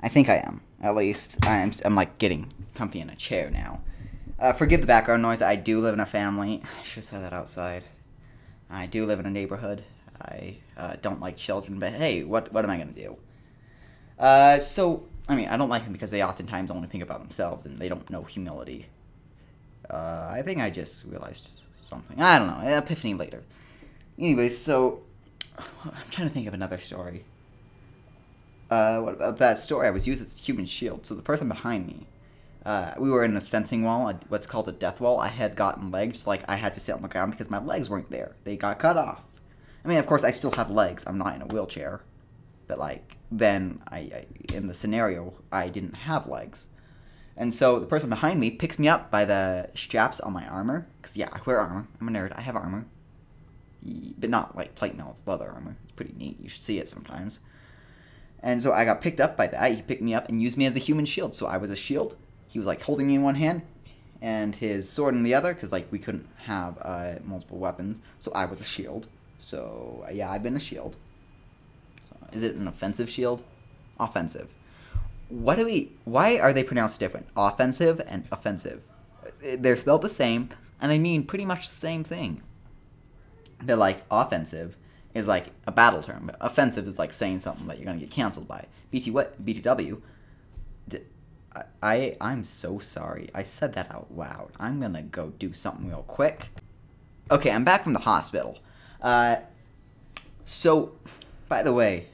I 0.00 0.08
think 0.08 0.30
I 0.30 0.36
am. 0.36 0.62
At 0.80 0.96
least 0.96 1.36
I'm. 1.44 1.70
I'm 1.84 1.94
like 1.94 2.16
getting 2.16 2.50
comfy 2.74 2.98
in 2.98 3.10
a 3.10 3.14
chair 3.14 3.50
now. 3.50 3.82
Uh, 4.38 4.54
forgive 4.54 4.80
the 4.80 4.86
background 4.86 5.20
noise. 5.20 5.42
I 5.42 5.54
do 5.54 5.78
live 5.78 5.92
in 5.92 6.00
a 6.00 6.06
family. 6.06 6.62
I 6.80 6.82
should 6.82 7.04
said 7.04 7.22
that 7.22 7.34
outside. 7.34 7.84
I 8.70 8.86
do 8.86 9.04
live 9.04 9.20
in 9.20 9.26
a 9.26 9.30
neighborhood. 9.30 9.84
I 10.18 10.56
uh, 10.78 10.96
don't 11.02 11.20
like 11.20 11.36
children, 11.36 11.78
but 11.78 11.92
hey, 11.92 12.24
what 12.24 12.50
what 12.54 12.64
am 12.64 12.70
I 12.70 12.78
gonna 12.78 12.92
do? 12.92 13.18
Uh, 14.18 14.60
so 14.60 15.06
I 15.28 15.36
mean, 15.36 15.48
I 15.48 15.58
don't 15.58 15.68
like 15.68 15.84
them 15.84 15.92
because 15.92 16.10
they 16.10 16.24
oftentimes 16.24 16.70
only 16.70 16.88
think 16.88 17.02
about 17.02 17.20
themselves 17.20 17.66
and 17.66 17.78
they 17.78 17.90
don't 17.90 18.08
know 18.08 18.22
humility. 18.22 18.86
Uh, 19.90 20.26
I 20.30 20.40
think 20.40 20.62
I 20.62 20.70
just 20.70 21.04
realized 21.04 21.60
something. 21.82 22.18
I 22.18 22.38
don't 22.38 22.48
know. 22.48 22.78
Epiphany 22.78 23.12
later. 23.12 23.42
Anyways, 24.18 24.56
so 24.56 25.02
I'm 25.84 25.92
trying 26.10 26.28
to 26.28 26.32
think 26.32 26.46
of 26.46 26.54
another 26.54 26.78
story. 26.78 27.26
Uh, 28.70 29.00
what 29.00 29.14
about 29.14 29.38
that 29.38 29.58
story? 29.58 29.86
I 29.86 29.90
was 29.90 30.06
used 30.06 30.20
as 30.20 30.38
a 30.38 30.42
human 30.42 30.66
shield. 30.66 31.06
So 31.06 31.14
the 31.14 31.22
person 31.22 31.48
behind 31.48 31.86
me, 31.86 32.06
uh, 32.66 32.92
we 32.98 33.10
were 33.10 33.24
in 33.24 33.34
this 33.34 33.48
fencing 33.48 33.82
wall, 33.82 34.12
what's 34.28 34.46
called 34.46 34.68
a 34.68 34.72
death 34.72 35.00
wall. 35.00 35.20
I 35.20 35.28
had 35.28 35.56
gotten 35.56 35.90
legs, 35.90 36.26
like 36.26 36.42
I 36.48 36.56
had 36.56 36.74
to 36.74 36.80
sit 36.80 36.94
on 36.94 37.02
the 37.02 37.08
ground 37.08 37.32
because 37.32 37.50
my 37.50 37.58
legs 37.58 37.88
weren't 37.88 38.10
there. 38.10 38.36
They 38.44 38.56
got 38.56 38.78
cut 38.78 38.96
off. 38.96 39.24
I 39.84 39.88
mean, 39.88 39.98
of 39.98 40.06
course, 40.06 40.24
I 40.24 40.32
still 40.32 40.52
have 40.52 40.70
legs. 40.70 41.06
I'm 41.06 41.16
not 41.16 41.34
in 41.34 41.42
a 41.42 41.46
wheelchair, 41.46 42.02
but 42.66 42.78
like 42.78 43.16
then 43.30 43.82
I, 43.88 43.98
I 43.98 44.26
in 44.52 44.66
the 44.66 44.74
scenario 44.74 45.34
I 45.50 45.68
didn't 45.68 45.94
have 45.94 46.26
legs, 46.26 46.66
and 47.38 47.54
so 47.54 47.78
the 47.78 47.86
person 47.86 48.10
behind 48.10 48.38
me 48.38 48.50
picks 48.50 48.78
me 48.78 48.88
up 48.88 49.10
by 49.10 49.24
the 49.24 49.70
straps 49.74 50.20
on 50.20 50.34
my 50.34 50.46
armor 50.46 50.88
because 51.00 51.16
yeah, 51.16 51.30
I 51.32 51.40
wear 51.46 51.60
armor. 51.60 51.88
I'm 52.00 52.08
a 52.08 52.10
nerd. 52.10 52.36
I 52.36 52.42
have 52.42 52.56
armor, 52.56 52.84
but 54.18 54.28
not 54.28 54.56
like 54.56 54.74
plate 54.74 54.94
mail. 54.94 55.08
It's 55.10 55.26
leather 55.26 55.48
armor. 55.48 55.76
It's 55.84 55.92
pretty 55.92 56.14
neat. 56.18 56.38
You 56.38 56.50
should 56.50 56.60
see 56.60 56.78
it 56.78 56.88
sometimes. 56.88 57.38
And 58.42 58.62
so 58.62 58.72
I 58.72 58.84
got 58.84 59.02
picked 59.02 59.20
up 59.20 59.36
by 59.36 59.46
that. 59.48 59.72
He 59.72 59.82
picked 59.82 60.02
me 60.02 60.14
up 60.14 60.28
and 60.28 60.40
used 60.40 60.56
me 60.56 60.66
as 60.66 60.76
a 60.76 60.80
human 60.80 61.04
shield. 61.04 61.34
So 61.34 61.46
I 61.46 61.56
was 61.56 61.70
a 61.70 61.76
shield. 61.76 62.16
He 62.46 62.58
was 62.58 62.66
like 62.66 62.82
holding 62.82 63.08
me 63.08 63.16
in 63.16 63.22
one 63.22 63.34
hand 63.34 63.62
and 64.20 64.54
his 64.54 64.88
sword 64.88 65.14
in 65.14 65.22
the 65.22 65.34
other 65.34 65.54
because 65.54 65.72
like 65.72 65.90
we 65.90 65.98
couldn't 65.98 66.26
have 66.44 66.78
uh, 66.82 67.14
multiple 67.24 67.58
weapons. 67.58 68.00
So 68.18 68.32
I 68.34 68.44
was 68.46 68.60
a 68.60 68.64
shield. 68.64 69.06
So 69.38 70.04
uh, 70.08 70.12
yeah, 70.12 70.30
I've 70.30 70.42
been 70.42 70.56
a 70.56 70.60
shield. 70.60 70.96
So, 72.08 72.16
is 72.32 72.42
it 72.42 72.54
an 72.54 72.68
offensive 72.68 73.10
shield? 73.10 73.42
Offensive. 73.98 74.54
What 75.28 75.56
do 75.56 75.66
we? 75.66 75.92
Why 76.04 76.38
are 76.38 76.52
they 76.52 76.64
pronounced 76.64 77.00
different? 77.00 77.26
Offensive 77.36 78.00
and 78.06 78.26
offensive. 78.32 78.84
They're 79.40 79.76
spelled 79.76 80.02
the 80.02 80.08
same 80.08 80.50
and 80.80 80.90
they 80.90 80.98
mean 80.98 81.24
pretty 81.24 81.44
much 81.44 81.68
the 81.68 81.74
same 81.74 82.02
thing. 82.02 82.42
They're 83.62 83.76
like 83.76 84.00
offensive 84.10 84.76
is 85.18 85.28
like 85.28 85.46
a 85.66 85.72
battle 85.72 86.02
term. 86.02 86.30
Offensive 86.40 86.86
is 86.86 86.98
like 86.98 87.12
saying 87.12 87.40
something 87.40 87.66
that 87.66 87.78
you're 87.78 87.86
gonna 87.86 87.98
get 87.98 88.10
canceled 88.10 88.48
by. 88.48 88.66
BT 88.90 89.10
what? 89.10 89.44
BTW. 89.44 90.00
I, 91.82 92.16
I'm 92.20 92.44
so 92.44 92.78
sorry. 92.78 93.30
I 93.34 93.42
said 93.42 93.72
that 93.74 93.92
out 93.92 94.16
loud. 94.16 94.50
I'm 94.58 94.80
gonna 94.80 95.02
go 95.02 95.32
do 95.38 95.52
something 95.52 95.88
real 95.88 96.04
quick. 96.06 96.50
Okay, 97.30 97.50
I'm 97.50 97.64
back 97.64 97.82
from 97.82 97.92
the 97.92 98.00
hospital. 98.00 98.58
Uh, 99.02 99.36
so, 100.44 100.92
by 101.48 101.62
the 101.62 101.72
way, 101.72 102.06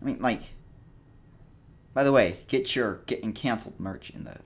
I 0.00 0.04
mean 0.04 0.18
like. 0.20 0.42
By 1.94 2.04
the 2.04 2.12
way, 2.12 2.38
get 2.48 2.74
your 2.74 3.00
getting 3.06 3.34
canceled 3.34 3.78
merch 3.78 4.10
in 4.10 4.24
the. 4.24 4.36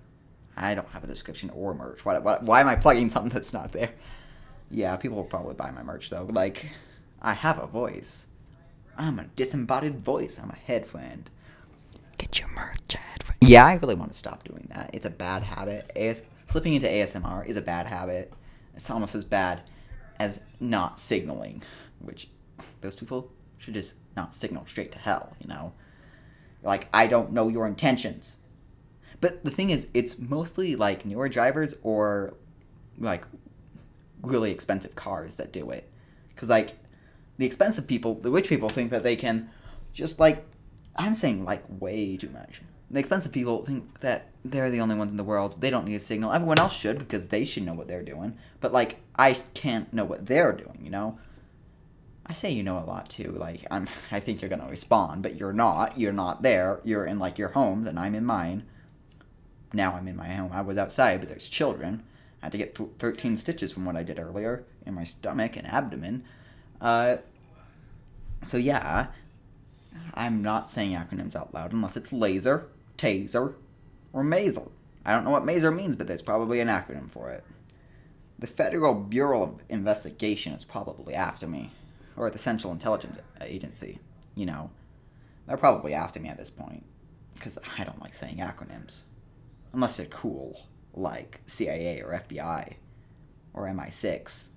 I 0.56 0.74
don't 0.74 0.88
have 0.88 1.04
a 1.04 1.06
description 1.06 1.50
or 1.50 1.74
merch. 1.74 2.04
Why, 2.04 2.18
why, 2.18 2.38
why 2.40 2.60
am 2.60 2.66
I 2.66 2.74
plugging 2.74 3.10
something 3.10 3.30
that's 3.30 3.52
not 3.52 3.72
there? 3.72 3.90
Yeah, 4.70 4.96
people 4.96 5.18
will 5.18 5.24
probably 5.24 5.54
buy 5.54 5.70
my 5.70 5.82
merch 5.82 6.10
though. 6.10 6.26
Like, 6.28 6.72
I 7.20 7.34
have 7.34 7.58
a 7.58 7.66
voice. 7.66 8.26
I'm 8.96 9.18
a 9.18 9.24
disembodied 9.36 10.00
voice. 10.00 10.38
I'm 10.42 10.50
a 10.50 10.56
head 10.56 10.86
friend. 10.86 11.28
Get 12.18 12.38
your 12.38 12.48
merch, 12.48 12.94
head 12.94 13.22
friend. 13.22 13.38
Yeah, 13.40 13.66
I 13.66 13.74
really 13.74 13.94
want 13.94 14.12
to 14.12 14.18
stop 14.18 14.44
doing 14.44 14.68
that. 14.74 14.90
It's 14.92 15.06
a 15.06 15.10
bad 15.10 15.42
habit. 15.42 15.90
AS- 15.94 16.22
flipping 16.46 16.74
into 16.74 16.86
ASMR 16.86 17.46
is 17.46 17.56
a 17.56 17.62
bad 17.62 17.86
habit. 17.86 18.32
It's 18.74 18.90
almost 18.90 19.14
as 19.14 19.24
bad 19.24 19.62
as 20.18 20.40
not 20.60 20.98
signaling, 20.98 21.62
which 22.00 22.28
those 22.80 22.94
people 22.94 23.30
should 23.58 23.74
just 23.74 23.94
not 24.16 24.34
signal 24.34 24.64
straight 24.66 24.92
to 24.92 24.98
hell, 24.98 25.36
you 25.40 25.48
know? 25.48 25.72
Like, 26.62 26.88
I 26.92 27.06
don't 27.06 27.32
know 27.32 27.48
your 27.48 27.66
intentions. 27.66 28.38
But 29.20 29.44
the 29.44 29.50
thing 29.50 29.70
is, 29.70 29.88
it's 29.94 30.18
mostly 30.18 30.76
like 30.76 31.04
newer 31.04 31.28
drivers 31.28 31.74
or 31.82 32.34
like 32.98 33.24
really 34.22 34.50
expensive 34.50 34.94
cars 34.94 35.36
that 35.36 35.52
do 35.52 35.70
it. 35.70 35.88
Because, 36.28 36.48
like, 36.48 36.74
the 37.38 37.46
expensive 37.46 37.86
people, 37.86 38.14
the 38.14 38.30
rich 38.30 38.48
people 38.48 38.68
think 38.68 38.90
that 38.90 39.02
they 39.02 39.16
can 39.16 39.50
just 39.92 40.18
like 40.20 40.46
I'm 40.96 41.14
saying 41.14 41.44
like 41.44 41.64
way 41.68 42.16
too 42.16 42.30
much. 42.30 42.62
The 42.90 43.00
expensive 43.00 43.32
people 43.32 43.64
think 43.64 44.00
that 44.00 44.30
they're 44.44 44.70
the 44.70 44.80
only 44.80 44.94
ones 44.94 45.10
in 45.10 45.16
the 45.16 45.24
world. 45.24 45.60
They 45.60 45.70
don't 45.70 45.86
need 45.86 45.96
a 45.96 46.00
signal. 46.00 46.32
Everyone 46.32 46.58
else 46.58 46.74
should 46.74 46.98
because 46.98 47.28
they 47.28 47.44
should 47.44 47.64
know 47.64 47.74
what 47.74 47.88
they're 47.88 48.02
doing. 48.02 48.38
But 48.60 48.72
like 48.72 48.96
I 49.16 49.34
can't 49.54 49.92
know 49.92 50.04
what 50.04 50.26
they're 50.26 50.52
doing, 50.52 50.80
you 50.84 50.90
know? 50.90 51.18
I 52.28 52.32
say 52.32 52.50
you 52.50 52.62
know 52.62 52.78
a 52.78 52.84
lot 52.84 53.08
too. 53.08 53.32
Like 53.32 53.66
I'm 53.70 53.88
I 54.10 54.20
think 54.20 54.40
you're 54.40 54.48
going 54.48 54.62
to 54.62 54.68
respond, 54.68 55.22
but 55.22 55.38
you're 55.38 55.52
not. 55.52 55.98
You're 55.98 56.12
not 56.12 56.42
there. 56.42 56.80
You're 56.84 57.06
in 57.06 57.18
like 57.18 57.38
your 57.38 57.50
home 57.50 57.86
and 57.86 57.98
I'm 57.98 58.14
in 58.14 58.24
mine. 58.24 58.64
Now 59.72 59.94
I'm 59.94 60.08
in 60.08 60.16
my 60.16 60.28
home. 60.28 60.50
I 60.52 60.62
was 60.62 60.78
outside, 60.78 61.20
but 61.20 61.28
there's 61.28 61.48
children. 61.48 62.02
I 62.40 62.46
had 62.46 62.52
to 62.52 62.58
get 62.58 62.74
th- 62.74 62.90
13 62.98 63.36
stitches 63.36 63.72
from 63.72 63.84
what 63.84 63.96
I 63.96 64.02
did 64.02 64.18
earlier 64.18 64.64
in 64.84 64.94
my 64.94 65.04
stomach 65.04 65.56
and 65.56 65.66
abdomen. 65.66 66.24
Uh, 66.80 67.16
so 68.42 68.56
yeah, 68.56 69.08
I'm 70.14 70.42
not 70.42 70.70
saying 70.70 70.92
acronyms 70.92 71.36
out 71.36 71.52
loud 71.52 71.72
unless 71.72 71.96
it's 71.96 72.12
laser, 72.12 72.68
taser, 72.96 73.54
or 74.12 74.24
maser. 74.24 74.70
I 75.04 75.12
don't 75.12 75.24
know 75.24 75.30
what 75.30 75.44
maser 75.44 75.74
means, 75.74 75.94
but 75.94 76.06
there's 76.06 76.22
probably 76.22 76.60
an 76.60 76.68
acronym 76.68 77.10
for 77.10 77.30
it. 77.30 77.44
The 78.38 78.46
Federal 78.46 78.94
Bureau 78.94 79.42
of 79.42 79.60
Investigation 79.68 80.52
is 80.52 80.64
probably 80.64 81.14
after 81.14 81.46
me, 81.46 81.70
or 82.16 82.30
the 82.30 82.38
Central 82.38 82.72
Intelligence 82.72 83.18
Agency. 83.40 83.98
You 84.34 84.46
know, 84.46 84.70
they're 85.46 85.56
probably 85.56 85.94
after 85.94 86.20
me 86.20 86.28
at 86.28 86.36
this 86.36 86.50
point, 86.50 86.84
because 87.34 87.58
I 87.78 87.84
don't 87.84 88.02
like 88.02 88.14
saying 88.14 88.38
acronyms, 88.38 89.02
unless 89.72 89.96
they're 89.96 90.06
cool, 90.06 90.66
like 90.92 91.40
CIA 91.46 92.02
or 92.02 92.12
FBI, 92.12 92.74
or 93.54 93.66
MI6. 93.66 94.48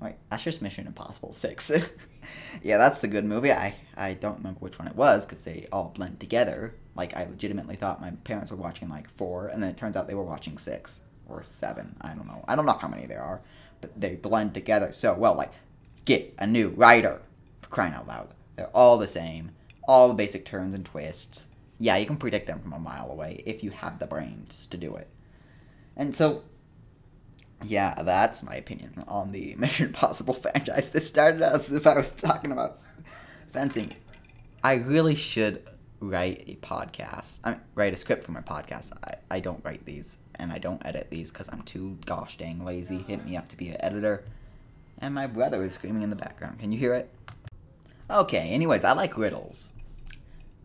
Wait, 0.00 0.14
that's 0.30 0.44
just 0.44 0.62
Mission 0.62 0.86
Impossible 0.86 1.32
6. 1.32 1.72
yeah, 2.62 2.78
that's 2.78 3.02
a 3.02 3.08
good 3.08 3.24
movie. 3.24 3.50
I, 3.50 3.74
I 3.96 4.14
don't 4.14 4.38
remember 4.38 4.60
which 4.60 4.78
one 4.78 4.86
it 4.86 4.94
was 4.94 5.26
because 5.26 5.44
they 5.44 5.66
all 5.72 5.92
blend 5.94 6.20
together. 6.20 6.74
Like, 6.94 7.16
I 7.16 7.24
legitimately 7.24 7.76
thought 7.76 8.00
my 8.00 8.10
parents 8.10 8.50
were 8.50 8.56
watching, 8.56 8.88
like, 8.88 9.10
4, 9.10 9.48
and 9.48 9.62
then 9.62 9.70
it 9.70 9.76
turns 9.76 9.96
out 9.96 10.06
they 10.06 10.14
were 10.14 10.22
watching 10.22 10.56
6 10.56 11.00
or 11.28 11.42
7. 11.42 11.96
I 12.00 12.08
don't 12.14 12.28
know. 12.28 12.44
I 12.46 12.54
don't 12.54 12.66
know 12.66 12.78
how 12.80 12.88
many 12.88 13.06
there 13.06 13.22
are, 13.22 13.40
but 13.80 14.00
they 14.00 14.14
blend 14.14 14.54
together 14.54 14.92
so 14.92 15.14
well. 15.14 15.34
Like, 15.34 15.52
get 16.04 16.32
a 16.38 16.46
new 16.46 16.68
writer, 16.68 17.20
for 17.60 17.68
crying 17.68 17.94
out 17.94 18.06
loud. 18.06 18.28
They're 18.56 18.66
all 18.68 18.98
the 18.98 19.08
same, 19.08 19.50
all 19.88 20.08
the 20.08 20.14
basic 20.14 20.44
turns 20.44 20.74
and 20.74 20.84
twists. 20.84 21.46
Yeah, 21.80 21.96
you 21.96 22.06
can 22.06 22.16
predict 22.16 22.46
them 22.46 22.60
from 22.60 22.72
a 22.72 22.78
mile 22.78 23.10
away 23.10 23.42
if 23.46 23.64
you 23.64 23.70
have 23.70 23.98
the 23.98 24.06
brains 24.06 24.66
to 24.66 24.76
do 24.76 24.94
it. 24.96 25.08
And 25.96 26.14
so, 26.14 26.42
yeah, 27.62 27.94
that's 28.02 28.42
my 28.42 28.54
opinion 28.54 29.04
on 29.08 29.32
the 29.32 29.54
Mission 29.58 29.86
Impossible 29.86 30.34
franchise. 30.34 30.90
This 30.90 31.08
started 31.08 31.42
as 31.42 31.72
if 31.72 31.86
I 31.86 31.96
was 31.96 32.10
talking 32.10 32.52
about 32.52 32.78
fencing. 33.50 33.94
I 34.62 34.74
really 34.74 35.14
should 35.14 35.62
write 36.00 36.44
a 36.46 36.54
podcast. 36.56 37.38
I 37.44 37.52
mean, 37.52 37.60
write 37.74 37.92
a 37.92 37.96
script 37.96 38.24
for 38.24 38.32
my 38.32 38.40
podcast. 38.40 38.92
I, 39.04 39.36
I 39.36 39.40
don't 39.40 39.64
write 39.64 39.84
these 39.84 40.16
and 40.38 40.52
I 40.52 40.58
don't 40.58 40.84
edit 40.84 41.08
these 41.10 41.30
because 41.30 41.48
I'm 41.52 41.62
too 41.62 41.98
gosh 42.06 42.36
dang 42.36 42.64
lazy. 42.64 42.98
Hit 42.98 43.24
me 43.24 43.36
up 43.36 43.48
to 43.48 43.56
be 43.56 43.68
an 43.70 43.76
editor. 43.80 44.24
And 44.98 45.14
my 45.14 45.26
brother 45.26 45.62
is 45.62 45.74
screaming 45.74 46.02
in 46.02 46.10
the 46.10 46.16
background. 46.16 46.58
Can 46.58 46.72
you 46.72 46.78
hear 46.78 46.94
it? 46.94 47.12
Okay, 48.10 48.50
anyways, 48.50 48.84
I 48.84 48.92
like 48.92 49.16
riddles. 49.16 49.72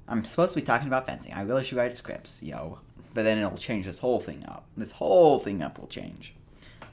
I'm 0.07 0.23
supposed 0.23 0.53
to 0.53 0.59
be 0.59 0.65
talking 0.65 0.87
about 0.87 1.05
fencing. 1.05 1.33
I 1.33 1.41
really 1.41 1.63
should 1.63 1.77
write 1.77 1.95
scripts, 1.97 2.41
yo. 2.41 2.79
But 3.13 3.23
then 3.23 3.37
it'll 3.37 3.57
change 3.57 3.85
this 3.85 3.99
whole 3.99 4.19
thing 4.19 4.43
up. 4.47 4.65
This 4.75 4.93
whole 4.93 5.39
thing 5.39 5.61
up 5.61 5.79
will 5.79 5.87
change. 5.87 6.33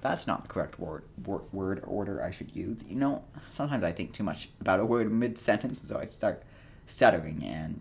That's 0.00 0.26
not 0.26 0.42
the 0.42 0.48
correct 0.48 0.78
word, 0.78 1.02
word, 1.24 1.42
word 1.52 1.82
order 1.86 2.22
I 2.22 2.30
should 2.30 2.54
use. 2.56 2.84
You 2.88 2.96
know, 2.96 3.24
sometimes 3.50 3.84
I 3.84 3.92
think 3.92 4.12
too 4.12 4.22
much 4.22 4.48
about 4.60 4.80
a 4.80 4.84
word 4.84 5.10
mid 5.12 5.36
sentence, 5.36 5.86
so 5.86 5.98
I 5.98 6.06
start 6.06 6.42
stuttering. 6.86 7.42
And 7.44 7.80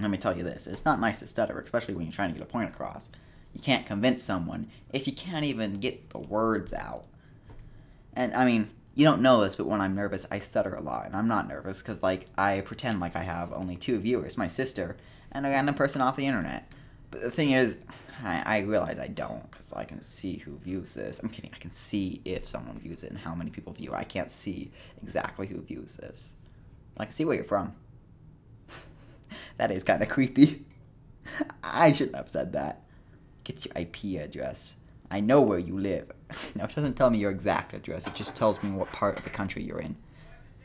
let 0.00 0.10
me 0.10 0.18
tell 0.18 0.36
you 0.36 0.42
this 0.42 0.66
it's 0.66 0.84
not 0.84 1.00
nice 1.00 1.20
to 1.20 1.26
stutter, 1.26 1.58
especially 1.60 1.94
when 1.94 2.06
you're 2.06 2.12
trying 2.12 2.32
to 2.32 2.38
get 2.38 2.48
a 2.48 2.50
point 2.50 2.68
across. 2.68 3.08
You 3.52 3.60
can't 3.60 3.86
convince 3.86 4.22
someone 4.22 4.68
if 4.92 5.06
you 5.06 5.12
can't 5.12 5.44
even 5.44 5.74
get 5.74 6.10
the 6.10 6.18
words 6.18 6.72
out. 6.74 7.04
And 8.12 8.34
I 8.34 8.44
mean, 8.44 8.70
you 8.94 9.04
don't 9.04 9.22
know 9.22 9.42
this, 9.44 9.56
but 9.56 9.66
when 9.66 9.80
I'm 9.80 9.94
nervous, 9.94 10.26
I 10.30 10.40
stutter 10.40 10.74
a 10.74 10.82
lot, 10.82 11.06
and 11.06 11.14
I'm 11.14 11.28
not 11.28 11.48
nervous 11.48 11.82
because 11.82 12.02
like 12.02 12.26
I 12.36 12.62
pretend 12.62 12.98
like 12.98 13.14
I 13.14 13.22
have 13.22 13.52
only 13.52 13.76
two 13.76 13.98
viewers, 13.98 14.36
my 14.36 14.46
sister 14.46 14.96
and 15.32 15.46
a 15.46 15.50
random 15.50 15.74
person 15.74 16.00
off 16.00 16.16
the 16.16 16.26
internet. 16.26 16.70
But 17.10 17.22
the 17.22 17.30
thing 17.30 17.52
is, 17.52 17.76
I, 18.22 18.42
I 18.44 18.58
realize 18.60 18.98
I 18.98 19.08
don't 19.08 19.48
because 19.50 19.72
I 19.72 19.84
can 19.84 20.02
see 20.02 20.36
who 20.36 20.58
views 20.58 20.94
this. 20.94 21.20
I'm 21.20 21.28
kidding. 21.28 21.50
I 21.54 21.58
can 21.58 21.70
see 21.70 22.20
if 22.24 22.46
someone 22.46 22.78
views 22.78 23.04
it 23.04 23.10
and 23.10 23.18
how 23.18 23.34
many 23.34 23.50
people 23.50 23.72
view. 23.72 23.92
it. 23.92 23.96
I 23.96 24.04
can't 24.04 24.30
see 24.30 24.70
exactly 25.02 25.46
who 25.46 25.60
views 25.60 25.96
this. 25.96 26.34
I 26.96 27.04
can 27.04 27.12
see 27.12 27.24
where 27.24 27.36
you're 27.36 27.44
from. 27.44 27.74
that 29.56 29.70
is 29.70 29.84
kind 29.84 30.02
of 30.02 30.08
creepy. 30.08 30.64
I 31.64 31.92
shouldn't 31.92 32.16
have 32.16 32.30
said 32.30 32.52
that. 32.54 32.82
Get 33.44 33.64
your 33.64 33.74
IP 33.76 34.20
address. 34.20 34.76
I 35.10 35.20
know 35.20 35.40
where 35.42 35.58
you 35.58 35.78
live. 35.78 36.10
no, 36.54 36.64
it 36.64 36.74
doesn't 36.74 36.94
tell 36.94 37.10
me 37.10 37.18
your 37.18 37.30
exact 37.30 37.74
address. 37.74 38.06
It 38.06 38.14
just 38.14 38.34
tells 38.34 38.62
me 38.62 38.70
what 38.70 38.90
part 38.92 39.18
of 39.18 39.24
the 39.24 39.30
country 39.30 39.62
you're 39.62 39.78
in, 39.78 39.96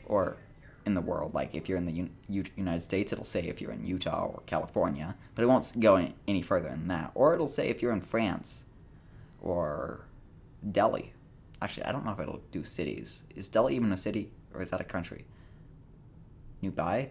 or 0.06 0.36
in 0.84 0.94
the 0.94 1.00
world. 1.00 1.34
Like 1.34 1.54
if 1.54 1.68
you're 1.68 1.78
in 1.78 1.86
the 1.86 1.92
U- 1.92 2.10
U- 2.28 2.44
United 2.56 2.80
States, 2.80 3.12
it'll 3.12 3.24
say 3.24 3.42
if 3.42 3.60
you're 3.60 3.72
in 3.72 3.84
Utah 3.84 4.26
or 4.26 4.42
California, 4.46 5.16
but 5.34 5.42
it 5.42 5.46
won't 5.46 5.78
go 5.80 6.10
any, 6.26 6.42
further 6.42 6.68
than 6.68 6.88
that. 6.88 7.12
Or 7.14 7.34
it'll 7.34 7.48
say 7.48 7.68
if 7.68 7.82
you're 7.82 7.92
in 7.92 8.00
France 8.00 8.64
or 9.40 10.06
Delhi. 10.70 11.12
Actually, 11.60 11.84
I 11.84 11.92
don't 11.92 12.04
know 12.04 12.12
if 12.12 12.20
it'll 12.20 12.42
do 12.50 12.64
cities. 12.64 13.22
Is 13.34 13.48
Delhi 13.48 13.76
even 13.76 13.92
a 13.92 13.96
city 13.96 14.30
or 14.54 14.62
is 14.62 14.70
that 14.70 14.80
a 14.80 14.84
country? 14.84 15.24
Dubai? 16.62 17.10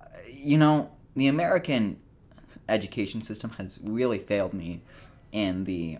Uh, 0.00 0.04
You 0.32 0.58
know, 0.58 0.90
the 1.14 1.28
American 1.28 1.98
education 2.68 3.20
system 3.20 3.50
has 3.58 3.80
really 3.82 4.18
failed 4.18 4.54
me 4.54 4.82
in 5.32 5.64
the 5.64 5.98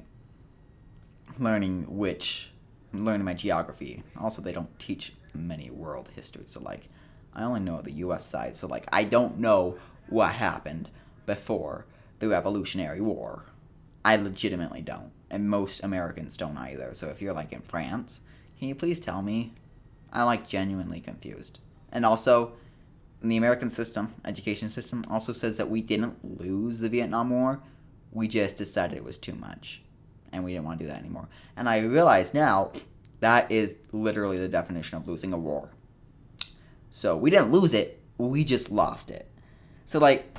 learning 1.38 1.84
which 1.96 2.50
learning 2.92 3.24
my 3.24 3.34
geography. 3.34 4.02
Also, 4.18 4.42
they 4.42 4.52
don't 4.52 4.78
teach 4.78 5.14
many 5.34 5.70
world 5.70 6.10
history, 6.14 6.44
so 6.46 6.60
like 6.60 6.88
I 7.34 7.44
only 7.44 7.60
know 7.60 7.80
the 7.80 7.92
U.S. 7.92 8.24
side. 8.24 8.54
So 8.56 8.66
like 8.66 8.86
I 8.92 9.04
don't 9.04 9.38
know 9.38 9.78
what 10.08 10.34
happened 10.34 10.88
before 11.26 11.86
the 12.18 12.28
Revolutionary 12.28 13.00
War. 13.00 13.44
I 14.04 14.16
legitimately 14.16 14.82
don't, 14.82 15.12
and 15.30 15.48
most 15.48 15.82
Americans 15.82 16.36
don't 16.36 16.56
either. 16.56 16.92
So 16.94 17.08
if 17.08 17.22
you're 17.22 17.32
like 17.32 17.52
in 17.52 17.62
France, 17.62 18.20
can 18.58 18.68
you 18.68 18.74
please 18.74 19.00
tell 19.00 19.22
me? 19.22 19.54
I'm 20.12 20.26
like 20.26 20.46
genuinely 20.46 21.00
confused. 21.00 21.58
And 21.90 22.04
also, 22.04 22.52
the 23.22 23.36
American 23.36 23.70
system, 23.70 24.14
education 24.24 24.68
system, 24.68 25.04
also 25.08 25.32
says 25.32 25.56
that 25.58 25.70
we 25.70 25.80
didn't 25.80 26.40
lose 26.40 26.80
the 26.80 26.88
Vietnam 26.88 27.30
War. 27.30 27.60
We 28.10 28.28
just 28.28 28.56
decided 28.56 28.96
it 28.96 29.04
was 29.04 29.16
too 29.16 29.34
much, 29.34 29.82
and 30.32 30.44
we 30.44 30.52
didn't 30.52 30.64
want 30.64 30.80
to 30.80 30.84
do 30.84 30.88
that 30.88 30.98
anymore. 30.98 31.28
And 31.56 31.68
I 31.68 31.78
realize 31.78 32.34
now 32.34 32.72
that 33.20 33.50
is 33.50 33.76
literally 33.92 34.38
the 34.38 34.48
definition 34.48 34.98
of 34.98 35.06
losing 35.06 35.32
a 35.32 35.38
war. 35.38 35.70
So 36.92 37.16
we 37.16 37.30
didn't 37.30 37.50
lose 37.50 37.72
it, 37.72 38.02
we 38.18 38.44
just 38.44 38.70
lost 38.70 39.10
it. 39.10 39.26
So 39.86 39.98
like 39.98 40.36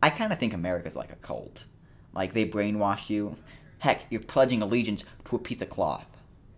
I 0.00 0.08
kind 0.08 0.32
of 0.32 0.38
think 0.38 0.54
America's 0.54 0.94
like 0.94 1.12
a 1.12 1.16
cult. 1.16 1.66
Like 2.14 2.32
they 2.32 2.48
brainwash 2.48 3.10
you. 3.10 3.36
Heck, 3.80 4.06
you're 4.10 4.20
pledging 4.20 4.62
allegiance 4.62 5.04
to 5.24 5.36
a 5.36 5.38
piece 5.40 5.60
of 5.60 5.68
cloth. 5.68 6.06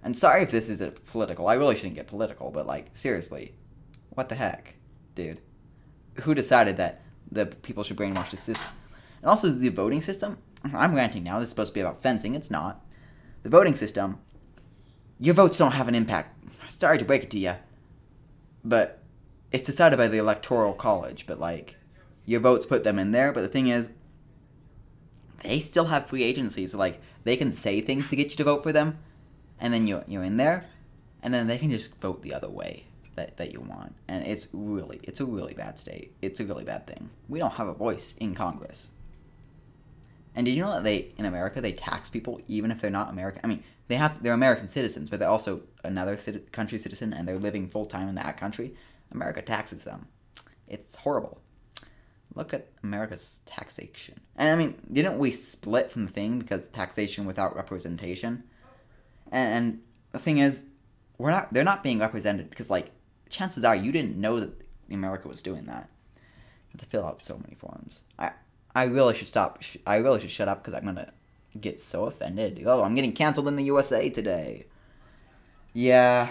And 0.05 0.15
sorry 0.15 0.43
if 0.43 0.51
this 0.51 0.69
is 0.69 0.83
a 0.83 0.91
political. 0.91 1.49
I 1.49 1.55
really 1.55 1.75
shouldn't 1.75 1.95
get 1.95 2.07
political, 2.07 2.51
but 2.51 2.67
like 2.67 2.95
seriously, 2.95 3.55
what 4.11 4.29
the 4.29 4.35
heck, 4.35 4.75
dude? 5.15 5.41
Who 6.21 6.35
decided 6.35 6.77
that 6.77 7.01
the 7.33 7.47
people 7.47 7.83
should 7.83 7.97
brainwash 7.97 8.31
the 8.31 8.37
system? 8.37 8.71
And 9.23 9.31
also 9.31 9.49
the 9.49 9.71
voting 9.71 10.03
system. 10.03 10.37
I'm 10.75 10.95
ranting 10.95 11.25
now. 11.25 11.39
This 11.39 11.47
is 11.47 11.51
supposed 11.51 11.73
to 11.73 11.75
be 11.75 11.81
about 11.81 12.03
fencing. 12.03 12.35
It's 12.35 12.51
not. 12.51 12.85
The 13.43 13.49
voting 13.49 13.75
system. 13.75 14.19
Your 15.19 15.35
votes 15.35 15.57
don't 15.57 15.73
have 15.73 15.89
an 15.89 15.95
impact. 15.95 16.39
Sorry 16.69 16.99
to 16.99 17.05
break 17.07 17.23
it 17.23 17.31
to 17.31 17.39
you, 17.39 17.55
but 18.67 19.03
it's 19.53 19.67
decided 19.67 19.97
by 19.97 20.09
the 20.09 20.19
electoral 20.19 20.75
college. 20.75 21.27
But 21.27 21.41
like, 21.41 21.77
your 22.25 22.41
votes 22.41 22.67
put 22.67 22.85
them 22.85 22.99
in 22.99 23.13
there. 23.13 23.33
But 23.33 23.43
the 23.43 23.49
thing 23.49 23.69
is, 23.69 23.91
they 25.43 25.61
still 25.61 25.87
have 25.87 26.07
free 26.07 26.23
agency. 26.23 26.67
So 26.67 26.79
like, 26.79 27.01
they 27.25 27.37
can 27.37 27.53
say 27.53 27.81
things 27.81 28.11
to 28.11 28.17
get 28.17 28.31
you 28.31 28.37
to 28.37 28.45
vote 28.45 28.63
for 28.63 28.73
them, 28.73 28.99
and 29.61 29.73
then 29.73 29.87
you 29.87 30.03
you're 30.07 30.25
in 30.25 30.37
there, 30.37 30.67
and 31.23 31.33
then 31.33 31.47
they 31.47 31.59
can 31.59 31.71
just 31.71 31.95
vote 31.97 32.23
the 32.23 32.35
other 32.35 32.51
way 32.51 32.85
that, 33.15 33.37
that 33.37 33.53
you 33.53 33.61
want. 33.61 33.95
And 34.09 34.27
it's 34.27 34.49
really 34.53 35.01
it's 35.03 35.21
a 35.21 35.27
really 35.27 35.55
bad 35.55 35.79
state. 35.79 36.15
It's 36.23 36.41
a 36.41 36.45
really 36.45 36.65
bad 36.65 36.87
thing. 36.87 37.11
We 37.29 37.39
don't 37.39 37.55
have 37.55 37.69
a 37.69 37.75
voice 37.75 38.15
in 38.19 38.35
Congress. 38.35 38.89
And 40.37 40.45
did 40.45 40.53
you 40.53 40.63
know 40.63 40.73
that 40.73 40.85
they 40.85 41.15
in 41.17 41.25
America 41.25 41.63
they 41.63 41.73
tax 41.73 42.11
people 42.11 42.41
even 42.47 42.71
if 42.71 42.81
they're 42.81 42.91
not 42.91 43.09
American? 43.09 43.41
I 43.43 43.47
mean, 43.49 43.65
they 43.89 43.97
have 43.97 44.23
they're 44.23 44.35
American 44.35 44.69
citizens, 44.69 45.09
but 45.09 45.19
they're 45.19 45.29
also 45.29 45.63
another 45.83 46.17
citi- 46.17 46.53
country 46.53 46.79
citizen, 46.79 47.15
and 47.15 47.27
they're 47.27 47.39
living 47.39 47.69
full 47.69 47.87
time 47.87 48.09
in 48.09 48.15
that 48.17 48.37
country. 48.37 48.75
America 49.11 49.41
taxes 49.41 49.85
them. 49.85 50.07
It's 50.69 50.97
horrible. 50.97 51.41
Look 52.35 52.53
at 52.53 52.69
America's 52.83 53.41
taxation. 53.47 54.21
And 54.37 54.51
I 54.51 54.57
mean, 54.57 54.79
didn't 54.93 55.19
we 55.19 55.31
split 55.31 55.91
from 55.91 56.05
the 56.05 56.13
thing 56.13 56.39
because 56.39 56.69
taxation 56.69 57.25
without 57.25 57.57
representation? 57.57 58.45
And, 59.33 59.53
and 59.55 59.81
the 60.13 60.19
thing 60.19 60.39
is, 60.39 60.65
we're 61.17 61.31
not. 61.31 61.53
They're 61.53 61.65
not 61.65 61.83
being 61.83 61.99
represented 61.99 62.51
because 62.51 62.69
like 62.69 62.91
chances 63.31 63.65
are 63.65 63.75
you 63.75 63.91
didn't 63.91 64.17
know 64.17 64.39
that 64.41 64.51
America 64.91 65.29
was 65.29 65.41
doing 65.41 65.65
that. 65.65 65.89
You 66.17 66.73
have 66.73 66.81
to 66.83 66.87
fill 66.87 67.07
out 67.07 67.21
so 67.21 67.39
many 67.39 67.55
forms. 67.55 68.03
I 68.19 68.33
I 68.77 68.85
really 68.85 69.15
should 69.15 69.29
stop. 69.29 69.63
I 69.87 69.97
really 69.97 70.21
should 70.21 70.31
shut 70.31 70.49
up 70.49 70.63
because 70.63 70.75
I'm 70.75 70.85
gonna 70.85 71.11
get 71.59 71.81
so 71.81 72.05
offended. 72.05 72.63
Oh, 72.67 72.83
I'm 72.83 72.95
getting 72.95 73.15
canceled 73.15 73.49
in 73.49 73.57
the 73.57 73.65
USA 73.65 74.11
today. 74.11 74.67
Yeah, 75.73 76.29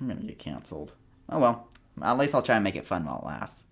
I'm 0.00 0.08
gonna 0.08 0.20
get 0.22 0.40
canceled. 0.40 0.94
Oh 1.28 1.38
well. 1.38 1.68
At 2.02 2.18
least 2.18 2.34
I'll 2.34 2.42
try 2.42 2.56
and 2.56 2.64
make 2.64 2.74
it 2.74 2.86
fun 2.86 3.04
while 3.04 3.20
it 3.22 3.26
lasts. 3.26 3.66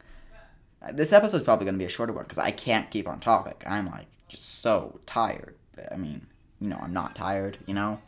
Uh, 0.80 0.92
This 0.92 1.12
episode's 1.12 1.42
probably 1.42 1.64
gonna 1.64 1.76
be 1.76 1.86
a 1.86 1.88
shorter 1.88 2.12
one 2.12 2.22
because 2.22 2.38
I 2.38 2.52
can't 2.52 2.88
keep 2.88 3.08
on 3.08 3.18
topic. 3.18 3.64
I'm 3.66 3.86
like 3.86 4.06
just 4.28 4.60
so 4.60 5.00
tired. 5.04 5.56
I 5.90 5.96
mean, 5.96 6.24
you 6.60 6.68
know, 6.68 6.78
I'm 6.80 6.92
not 6.92 7.16
tired. 7.16 7.58
You 7.66 7.74
know. 7.74 8.00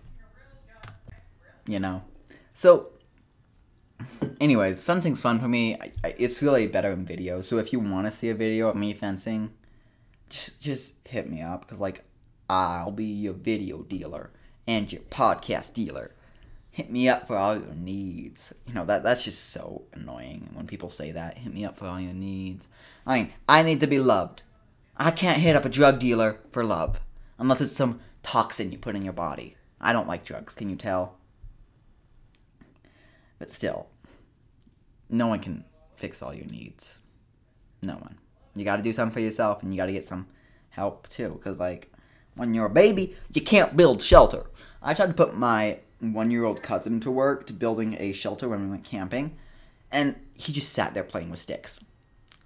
You 1.66 1.80
know. 1.80 2.04
So 2.54 2.90
anyways, 4.40 4.84
fencing's 4.84 5.20
fun 5.20 5.40
for 5.40 5.48
me. 5.48 5.74
I, 5.74 5.90
I, 6.04 6.14
it's 6.16 6.40
really 6.42 6.68
better 6.68 6.92
in 6.92 7.04
video. 7.04 7.40
So 7.40 7.58
if 7.58 7.72
you 7.72 7.80
want 7.80 8.06
to 8.06 8.12
see 8.12 8.28
a 8.28 8.34
video 8.34 8.68
of 8.68 8.76
me 8.76 8.94
fencing, 8.94 9.50
just 10.30 10.60
just 10.60 10.94
hit 11.06 11.28
me 11.28 11.42
up 11.42 11.62
because 11.62 11.80
like 11.80 12.04
I'll 12.48 12.92
be 12.92 13.04
your 13.04 13.34
video 13.34 13.82
dealer 13.82 14.30
and 14.66 14.90
your 14.90 15.02
podcast 15.02 15.74
dealer. 15.74 16.12
Hit 16.70 16.88
me 16.88 17.08
up 17.08 17.26
for 17.26 17.36
all 17.36 17.56
your 17.56 17.74
needs. 17.74 18.52
You 18.66 18.74
know 18.74 18.84
that 18.86 19.02
that's 19.02 19.24
just 19.24 19.50
so 19.50 19.82
annoying 19.92 20.50
when 20.54 20.66
people 20.66 20.88
say 20.88 21.12
that. 21.12 21.38
Hit 21.38 21.52
me 21.52 21.64
up 21.64 21.76
for 21.76 21.86
all 21.86 22.00
your 22.00 22.14
needs. 22.14 22.68
I 23.06 23.18
mean, 23.18 23.32
I 23.48 23.62
need 23.62 23.80
to 23.80 23.86
be 23.86 23.98
loved. 23.98 24.42
I 24.96 25.10
can't 25.10 25.38
hit 25.38 25.56
up 25.56 25.64
a 25.64 25.68
drug 25.68 25.98
dealer 25.98 26.40
for 26.52 26.64
love 26.64 27.00
unless 27.38 27.60
it's 27.60 27.72
some 27.72 28.00
toxin 28.22 28.70
you 28.70 28.78
put 28.78 28.94
in 28.94 29.02
your 29.02 29.12
body. 29.12 29.56
I 29.80 29.92
don't 29.92 30.08
like 30.08 30.24
drugs. 30.24 30.54
Can 30.54 30.70
you 30.70 30.76
tell? 30.76 31.16
But 33.38 33.50
still, 33.50 33.88
no 35.08 35.26
one 35.26 35.40
can 35.40 35.64
fix 35.96 36.22
all 36.22 36.34
your 36.34 36.46
needs. 36.46 37.00
No 37.82 37.94
one. 37.94 38.19
You 38.54 38.64
got 38.64 38.76
to 38.76 38.82
do 38.82 38.92
something 38.92 39.12
for 39.12 39.20
yourself, 39.20 39.62
and 39.62 39.72
you 39.72 39.76
got 39.76 39.86
to 39.86 39.92
get 39.92 40.04
some 40.04 40.26
help 40.70 41.08
too. 41.08 41.30
Because 41.30 41.58
like, 41.58 41.92
when 42.34 42.54
you're 42.54 42.66
a 42.66 42.70
baby, 42.70 43.14
you 43.32 43.42
can't 43.42 43.76
build 43.76 44.02
shelter. 44.02 44.46
I 44.82 44.94
tried 44.94 45.08
to 45.08 45.14
put 45.14 45.36
my 45.36 45.80
one-year-old 46.00 46.62
cousin 46.62 47.00
to 47.00 47.10
work 47.10 47.46
to 47.46 47.52
building 47.52 47.96
a 47.98 48.12
shelter 48.12 48.48
when 48.48 48.62
we 48.64 48.70
went 48.70 48.84
camping, 48.84 49.36
and 49.92 50.16
he 50.34 50.52
just 50.52 50.72
sat 50.72 50.94
there 50.94 51.04
playing 51.04 51.30
with 51.30 51.38
sticks. 51.38 51.78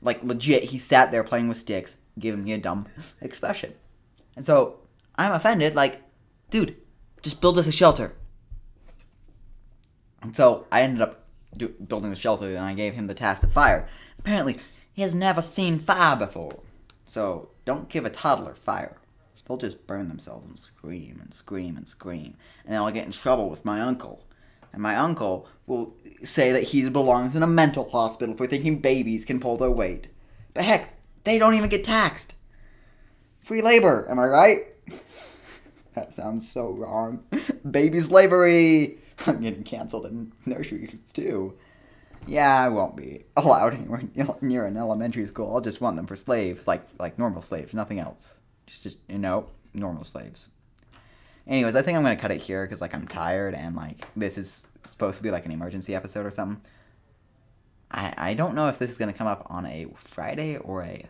Like 0.02 0.22
legit, 0.22 0.64
he 0.64 0.78
sat 0.78 1.10
there 1.12 1.24
playing 1.24 1.48
with 1.48 1.56
sticks, 1.56 1.96
giving 2.18 2.44
me 2.44 2.52
a 2.52 2.58
dumb 2.58 2.86
expression. 3.20 3.74
And 4.36 4.44
so 4.44 4.80
I'm 5.16 5.32
offended. 5.32 5.74
Like, 5.74 6.02
dude, 6.50 6.76
just 7.22 7.40
build 7.40 7.58
us 7.58 7.66
a 7.66 7.72
shelter. 7.72 8.14
And 10.22 10.34
so 10.34 10.66
I 10.72 10.82
ended 10.82 11.02
up 11.02 11.24
do, 11.56 11.68
building 11.68 12.10
the 12.10 12.16
shelter, 12.16 12.48
and 12.48 12.58
I 12.58 12.74
gave 12.74 12.94
him 12.94 13.06
the 13.06 13.14
task 13.14 13.44
of 13.44 13.52
fire. 13.52 13.88
Apparently, 14.18 14.56
has 15.02 15.14
never 15.14 15.42
seen 15.42 15.78
fire 15.78 16.16
before. 16.16 16.60
So 17.04 17.50
don't 17.64 17.88
give 17.88 18.04
a 18.04 18.10
toddler 18.10 18.54
fire. 18.54 18.96
They'll 19.46 19.56
just 19.58 19.86
burn 19.86 20.08
themselves 20.08 20.46
and 20.46 20.58
scream 20.58 21.18
and 21.20 21.34
scream 21.34 21.76
and 21.76 21.86
scream. 21.86 22.36
And 22.64 22.72
then 22.72 22.80
I'll 22.80 22.90
get 22.90 23.04
in 23.04 23.12
trouble 23.12 23.50
with 23.50 23.64
my 23.64 23.80
uncle. 23.80 24.24
And 24.72 24.82
my 24.82 24.96
uncle 24.96 25.46
will 25.66 25.94
say 26.24 26.50
that 26.52 26.64
he 26.64 26.88
belongs 26.88 27.36
in 27.36 27.42
a 27.42 27.46
mental 27.46 27.88
hospital 27.90 28.34
for 28.34 28.46
thinking 28.46 28.78
babies 28.78 29.24
can 29.24 29.40
pull 29.40 29.56
their 29.56 29.70
weight. 29.70 30.08
But 30.54 30.64
heck, 30.64 30.94
they 31.24 31.38
don't 31.38 31.54
even 31.54 31.68
get 31.68 31.84
taxed. 31.84 32.34
Free 33.42 33.60
labor, 33.62 34.06
am 34.10 34.18
I 34.18 34.24
right? 34.24 34.58
that 35.94 36.12
sounds 36.12 36.50
so 36.50 36.70
wrong. 36.70 37.22
Baby 37.70 38.00
slavery! 38.00 38.98
I'm 39.26 39.40
getting 39.40 39.64
canceled 39.64 40.06
in 40.06 40.32
nurseries 40.46 41.12
too. 41.12 41.54
Yeah, 42.26 42.64
I 42.64 42.68
won't 42.68 42.96
be 42.96 43.24
allowed 43.36 43.74
anywhere 43.74 44.02
near 44.40 44.66
an 44.66 44.76
elementary 44.76 45.26
school. 45.26 45.54
I'll 45.54 45.60
just 45.60 45.80
want 45.80 45.96
them 45.96 46.06
for 46.06 46.16
slaves, 46.16 46.66
like 46.66 46.82
like 46.98 47.18
normal 47.18 47.42
slaves, 47.42 47.74
nothing 47.74 47.98
else. 47.98 48.40
Just 48.66 48.82
just 48.82 49.00
you 49.08 49.18
know, 49.18 49.46
normal 49.74 50.04
slaves. 50.04 50.48
Anyways, 51.46 51.76
I 51.76 51.82
think 51.82 51.96
I'm 51.96 52.02
gonna 52.02 52.16
cut 52.16 52.32
it 52.32 52.40
here 52.40 52.64
because 52.64 52.80
like 52.80 52.94
I'm 52.94 53.06
tired 53.06 53.54
and 53.54 53.76
like 53.76 54.06
this 54.16 54.38
is 54.38 54.68
supposed 54.84 55.18
to 55.18 55.22
be 55.22 55.30
like 55.30 55.44
an 55.44 55.52
emergency 55.52 55.94
episode 55.94 56.24
or 56.24 56.30
something. 56.30 56.62
I 57.90 58.14
I 58.16 58.34
don't 58.34 58.54
know 58.54 58.68
if 58.68 58.78
this 58.78 58.90
is 58.90 58.98
gonna 58.98 59.12
come 59.12 59.26
up 59.26 59.46
on 59.50 59.66
a 59.66 59.86
Friday 59.94 60.56
or 60.56 60.82
a 60.82 61.04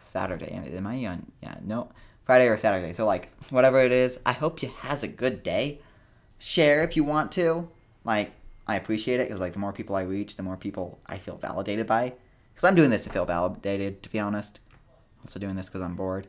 Saturday. 0.00 0.50
Am 0.52 0.86
I 0.86 1.06
on? 1.06 1.30
Yeah, 1.42 1.56
no, 1.62 1.90
Friday 2.22 2.48
or 2.48 2.56
Saturday. 2.56 2.92
So 2.92 3.06
like 3.06 3.30
whatever 3.50 3.80
it 3.80 3.92
is, 3.92 4.18
I 4.26 4.32
hope 4.32 4.62
you 4.62 4.70
has 4.80 5.04
a 5.04 5.08
good 5.08 5.42
day. 5.44 5.80
Share 6.38 6.82
if 6.82 6.96
you 6.96 7.04
want 7.04 7.30
to. 7.32 7.68
Like 8.04 8.32
I 8.66 8.76
appreciate 8.76 9.20
it 9.20 9.28
because 9.28 9.40
like 9.40 9.52
the 9.52 9.58
more 9.58 9.72
people 9.72 9.96
I 9.96 10.02
reach, 10.02 10.36
the 10.36 10.42
more 10.42 10.56
people 10.56 11.00
I 11.06 11.18
feel 11.18 11.36
validated 11.36 11.86
by. 11.86 12.14
Because 12.52 12.68
I'm 12.68 12.74
doing 12.74 12.90
this 12.90 13.04
to 13.04 13.10
feel 13.10 13.26
validated, 13.26 14.02
to 14.02 14.10
be 14.10 14.18
honest. 14.18 14.60
Also 15.22 15.38
doing 15.38 15.56
this 15.56 15.66
because 15.66 15.82
I'm 15.82 15.94
bored 15.94 16.26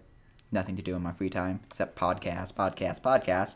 nothing 0.51 0.75
to 0.75 0.81
do 0.81 0.95
in 0.95 1.01
my 1.01 1.11
free 1.11 1.29
time 1.29 1.59
except 1.65 1.97
podcast, 1.97 2.53
podcast, 2.53 3.01
podcast. 3.01 3.55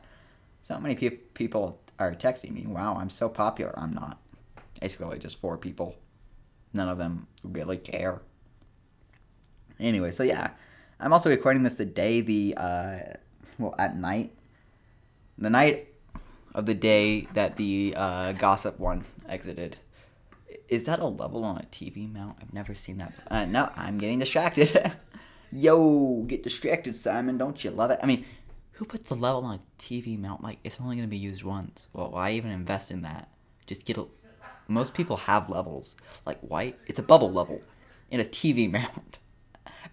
So 0.64 0.80
many 0.80 0.96
pe- 0.96 1.10
people 1.10 1.82
are 2.00 2.14
texting 2.14 2.52
me. 2.52 2.66
Wow, 2.68 2.98
I'm 2.98 3.10
so 3.10 3.30
popular. 3.30 3.74
I'm 3.78 3.94
not. 3.94 4.20
Basically, 4.80 5.20
just 5.20 5.38
four 5.38 5.58
people. 5.58 5.96
None 6.74 6.90
of 6.90 6.98
them 6.98 7.28
really 7.44 7.78
care. 7.78 8.22
Anyway, 9.80 10.12
so 10.12 10.24
yeah, 10.24 10.52
I'm 11.00 11.14
also 11.14 11.30
recording 11.30 11.64
this 11.64 11.76
the 11.76 11.86
day 11.86 12.22
the 12.22 12.56
uh, 12.58 13.00
well 13.58 13.76
at 13.80 13.98
night, 13.98 14.32
the 15.38 15.50
night 15.50 15.88
of 16.54 16.66
the 16.66 16.74
day 16.74 17.22
that 17.34 17.56
the 17.56 17.94
uh, 17.96 18.34
gossip 18.34 18.80
one 18.80 19.04
exited. 19.28 19.78
Is 20.68 20.86
that 20.86 21.00
a 21.00 21.06
level 21.06 21.44
on 21.44 21.58
a 21.58 21.64
TV 21.64 22.12
mount? 22.12 22.38
I've 22.42 22.54
never 22.54 22.74
seen 22.74 22.98
that. 22.98 23.14
Uh, 23.30 23.46
no, 23.46 23.70
I'm 23.76 23.98
getting 23.98 24.20
distracted. 24.20 24.94
Yo, 25.52 26.24
get 26.28 26.44
distracted, 26.44 26.96
Simon. 26.96 27.38
Don't 27.38 27.64
you 27.64 27.72
love 27.72 27.92
it? 27.92 28.00
I 28.02 28.06
mean, 28.06 28.26
who 28.74 28.86
puts 28.86 29.12
a 29.12 29.16
level 29.16 29.44
on 29.44 29.56
a 29.56 29.82
TV 29.82 30.18
mount 30.18 30.42
like 30.42 30.60
it's 30.64 30.80
only 30.82 30.96
going 30.96 31.08
to 31.08 31.12
be 31.12 31.18
used 31.18 31.44
once? 31.44 31.88
Well, 31.94 32.12
why 32.12 32.32
even 32.32 32.52
invest 32.52 32.90
in 32.90 33.02
that? 33.02 33.30
Just 33.68 33.86
get 33.86 33.98
a. 33.98 34.06
Most 34.68 34.94
people 34.94 35.18
have 35.18 35.50
levels. 35.50 35.96
Like, 36.26 36.40
white, 36.40 36.80
it's 36.88 37.00
a 37.00 37.04
bubble 37.04 37.32
level 37.32 37.62
in 38.10 38.20
a 38.22 38.26
TV 38.26 38.72
mount. 38.72 39.20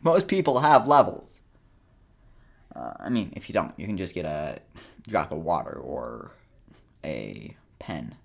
Most 0.03 0.29
people 0.29 0.61
have 0.61 0.87
levels. 0.87 1.43
Uh, 2.75 2.93
I 3.01 3.09
mean, 3.09 3.33
if 3.35 3.49
you 3.49 3.53
don't, 3.53 3.75
you 3.77 3.87
can 3.87 3.97
just 3.97 4.15
get 4.15 4.25
a 4.25 4.61
drop 5.09 5.33
of 5.33 5.39
water 5.39 5.73
or 5.73 6.31
a 7.05 7.57
pen, 7.79 8.17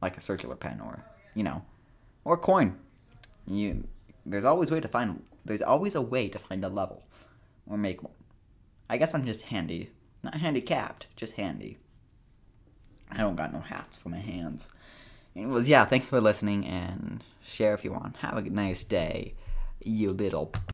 like 0.00 0.16
a 0.16 0.20
circular 0.20 0.56
pen, 0.56 0.80
or 0.80 1.04
you 1.34 1.42
know, 1.42 1.64
or 2.24 2.36
coin. 2.36 2.78
You 3.46 3.86
there's 4.24 4.44
always 4.44 4.70
a 4.70 4.74
way 4.74 4.80
to 4.80 4.88
find 4.88 5.22
there's 5.44 5.62
always 5.62 5.94
a 5.94 6.00
way 6.00 6.28
to 6.28 6.38
find 6.38 6.64
a 6.64 6.68
level 6.68 7.04
or 7.66 7.76
make 7.76 8.02
one. 8.02 8.12
I 8.88 8.96
guess 8.96 9.14
I'm 9.14 9.24
just 9.24 9.42
handy. 9.42 9.90
Not 10.22 10.36
handicapped, 10.36 11.06
just 11.16 11.34
handy. 11.34 11.78
I 13.10 13.18
don't 13.18 13.36
got 13.36 13.52
no 13.52 13.60
hats 13.60 13.96
for 13.96 14.08
my 14.08 14.18
hands. 14.18 14.68
Anyways, 15.36 15.68
yeah, 15.68 15.84
thanks 15.84 16.08
for 16.08 16.20
listening 16.20 16.64
and 16.64 17.24
share 17.42 17.74
if 17.74 17.84
you 17.84 17.92
want. 17.92 18.16
Have 18.18 18.36
a 18.36 18.42
nice 18.42 18.84
day, 18.84 19.34
you 19.84 20.12
little 20.12 20.46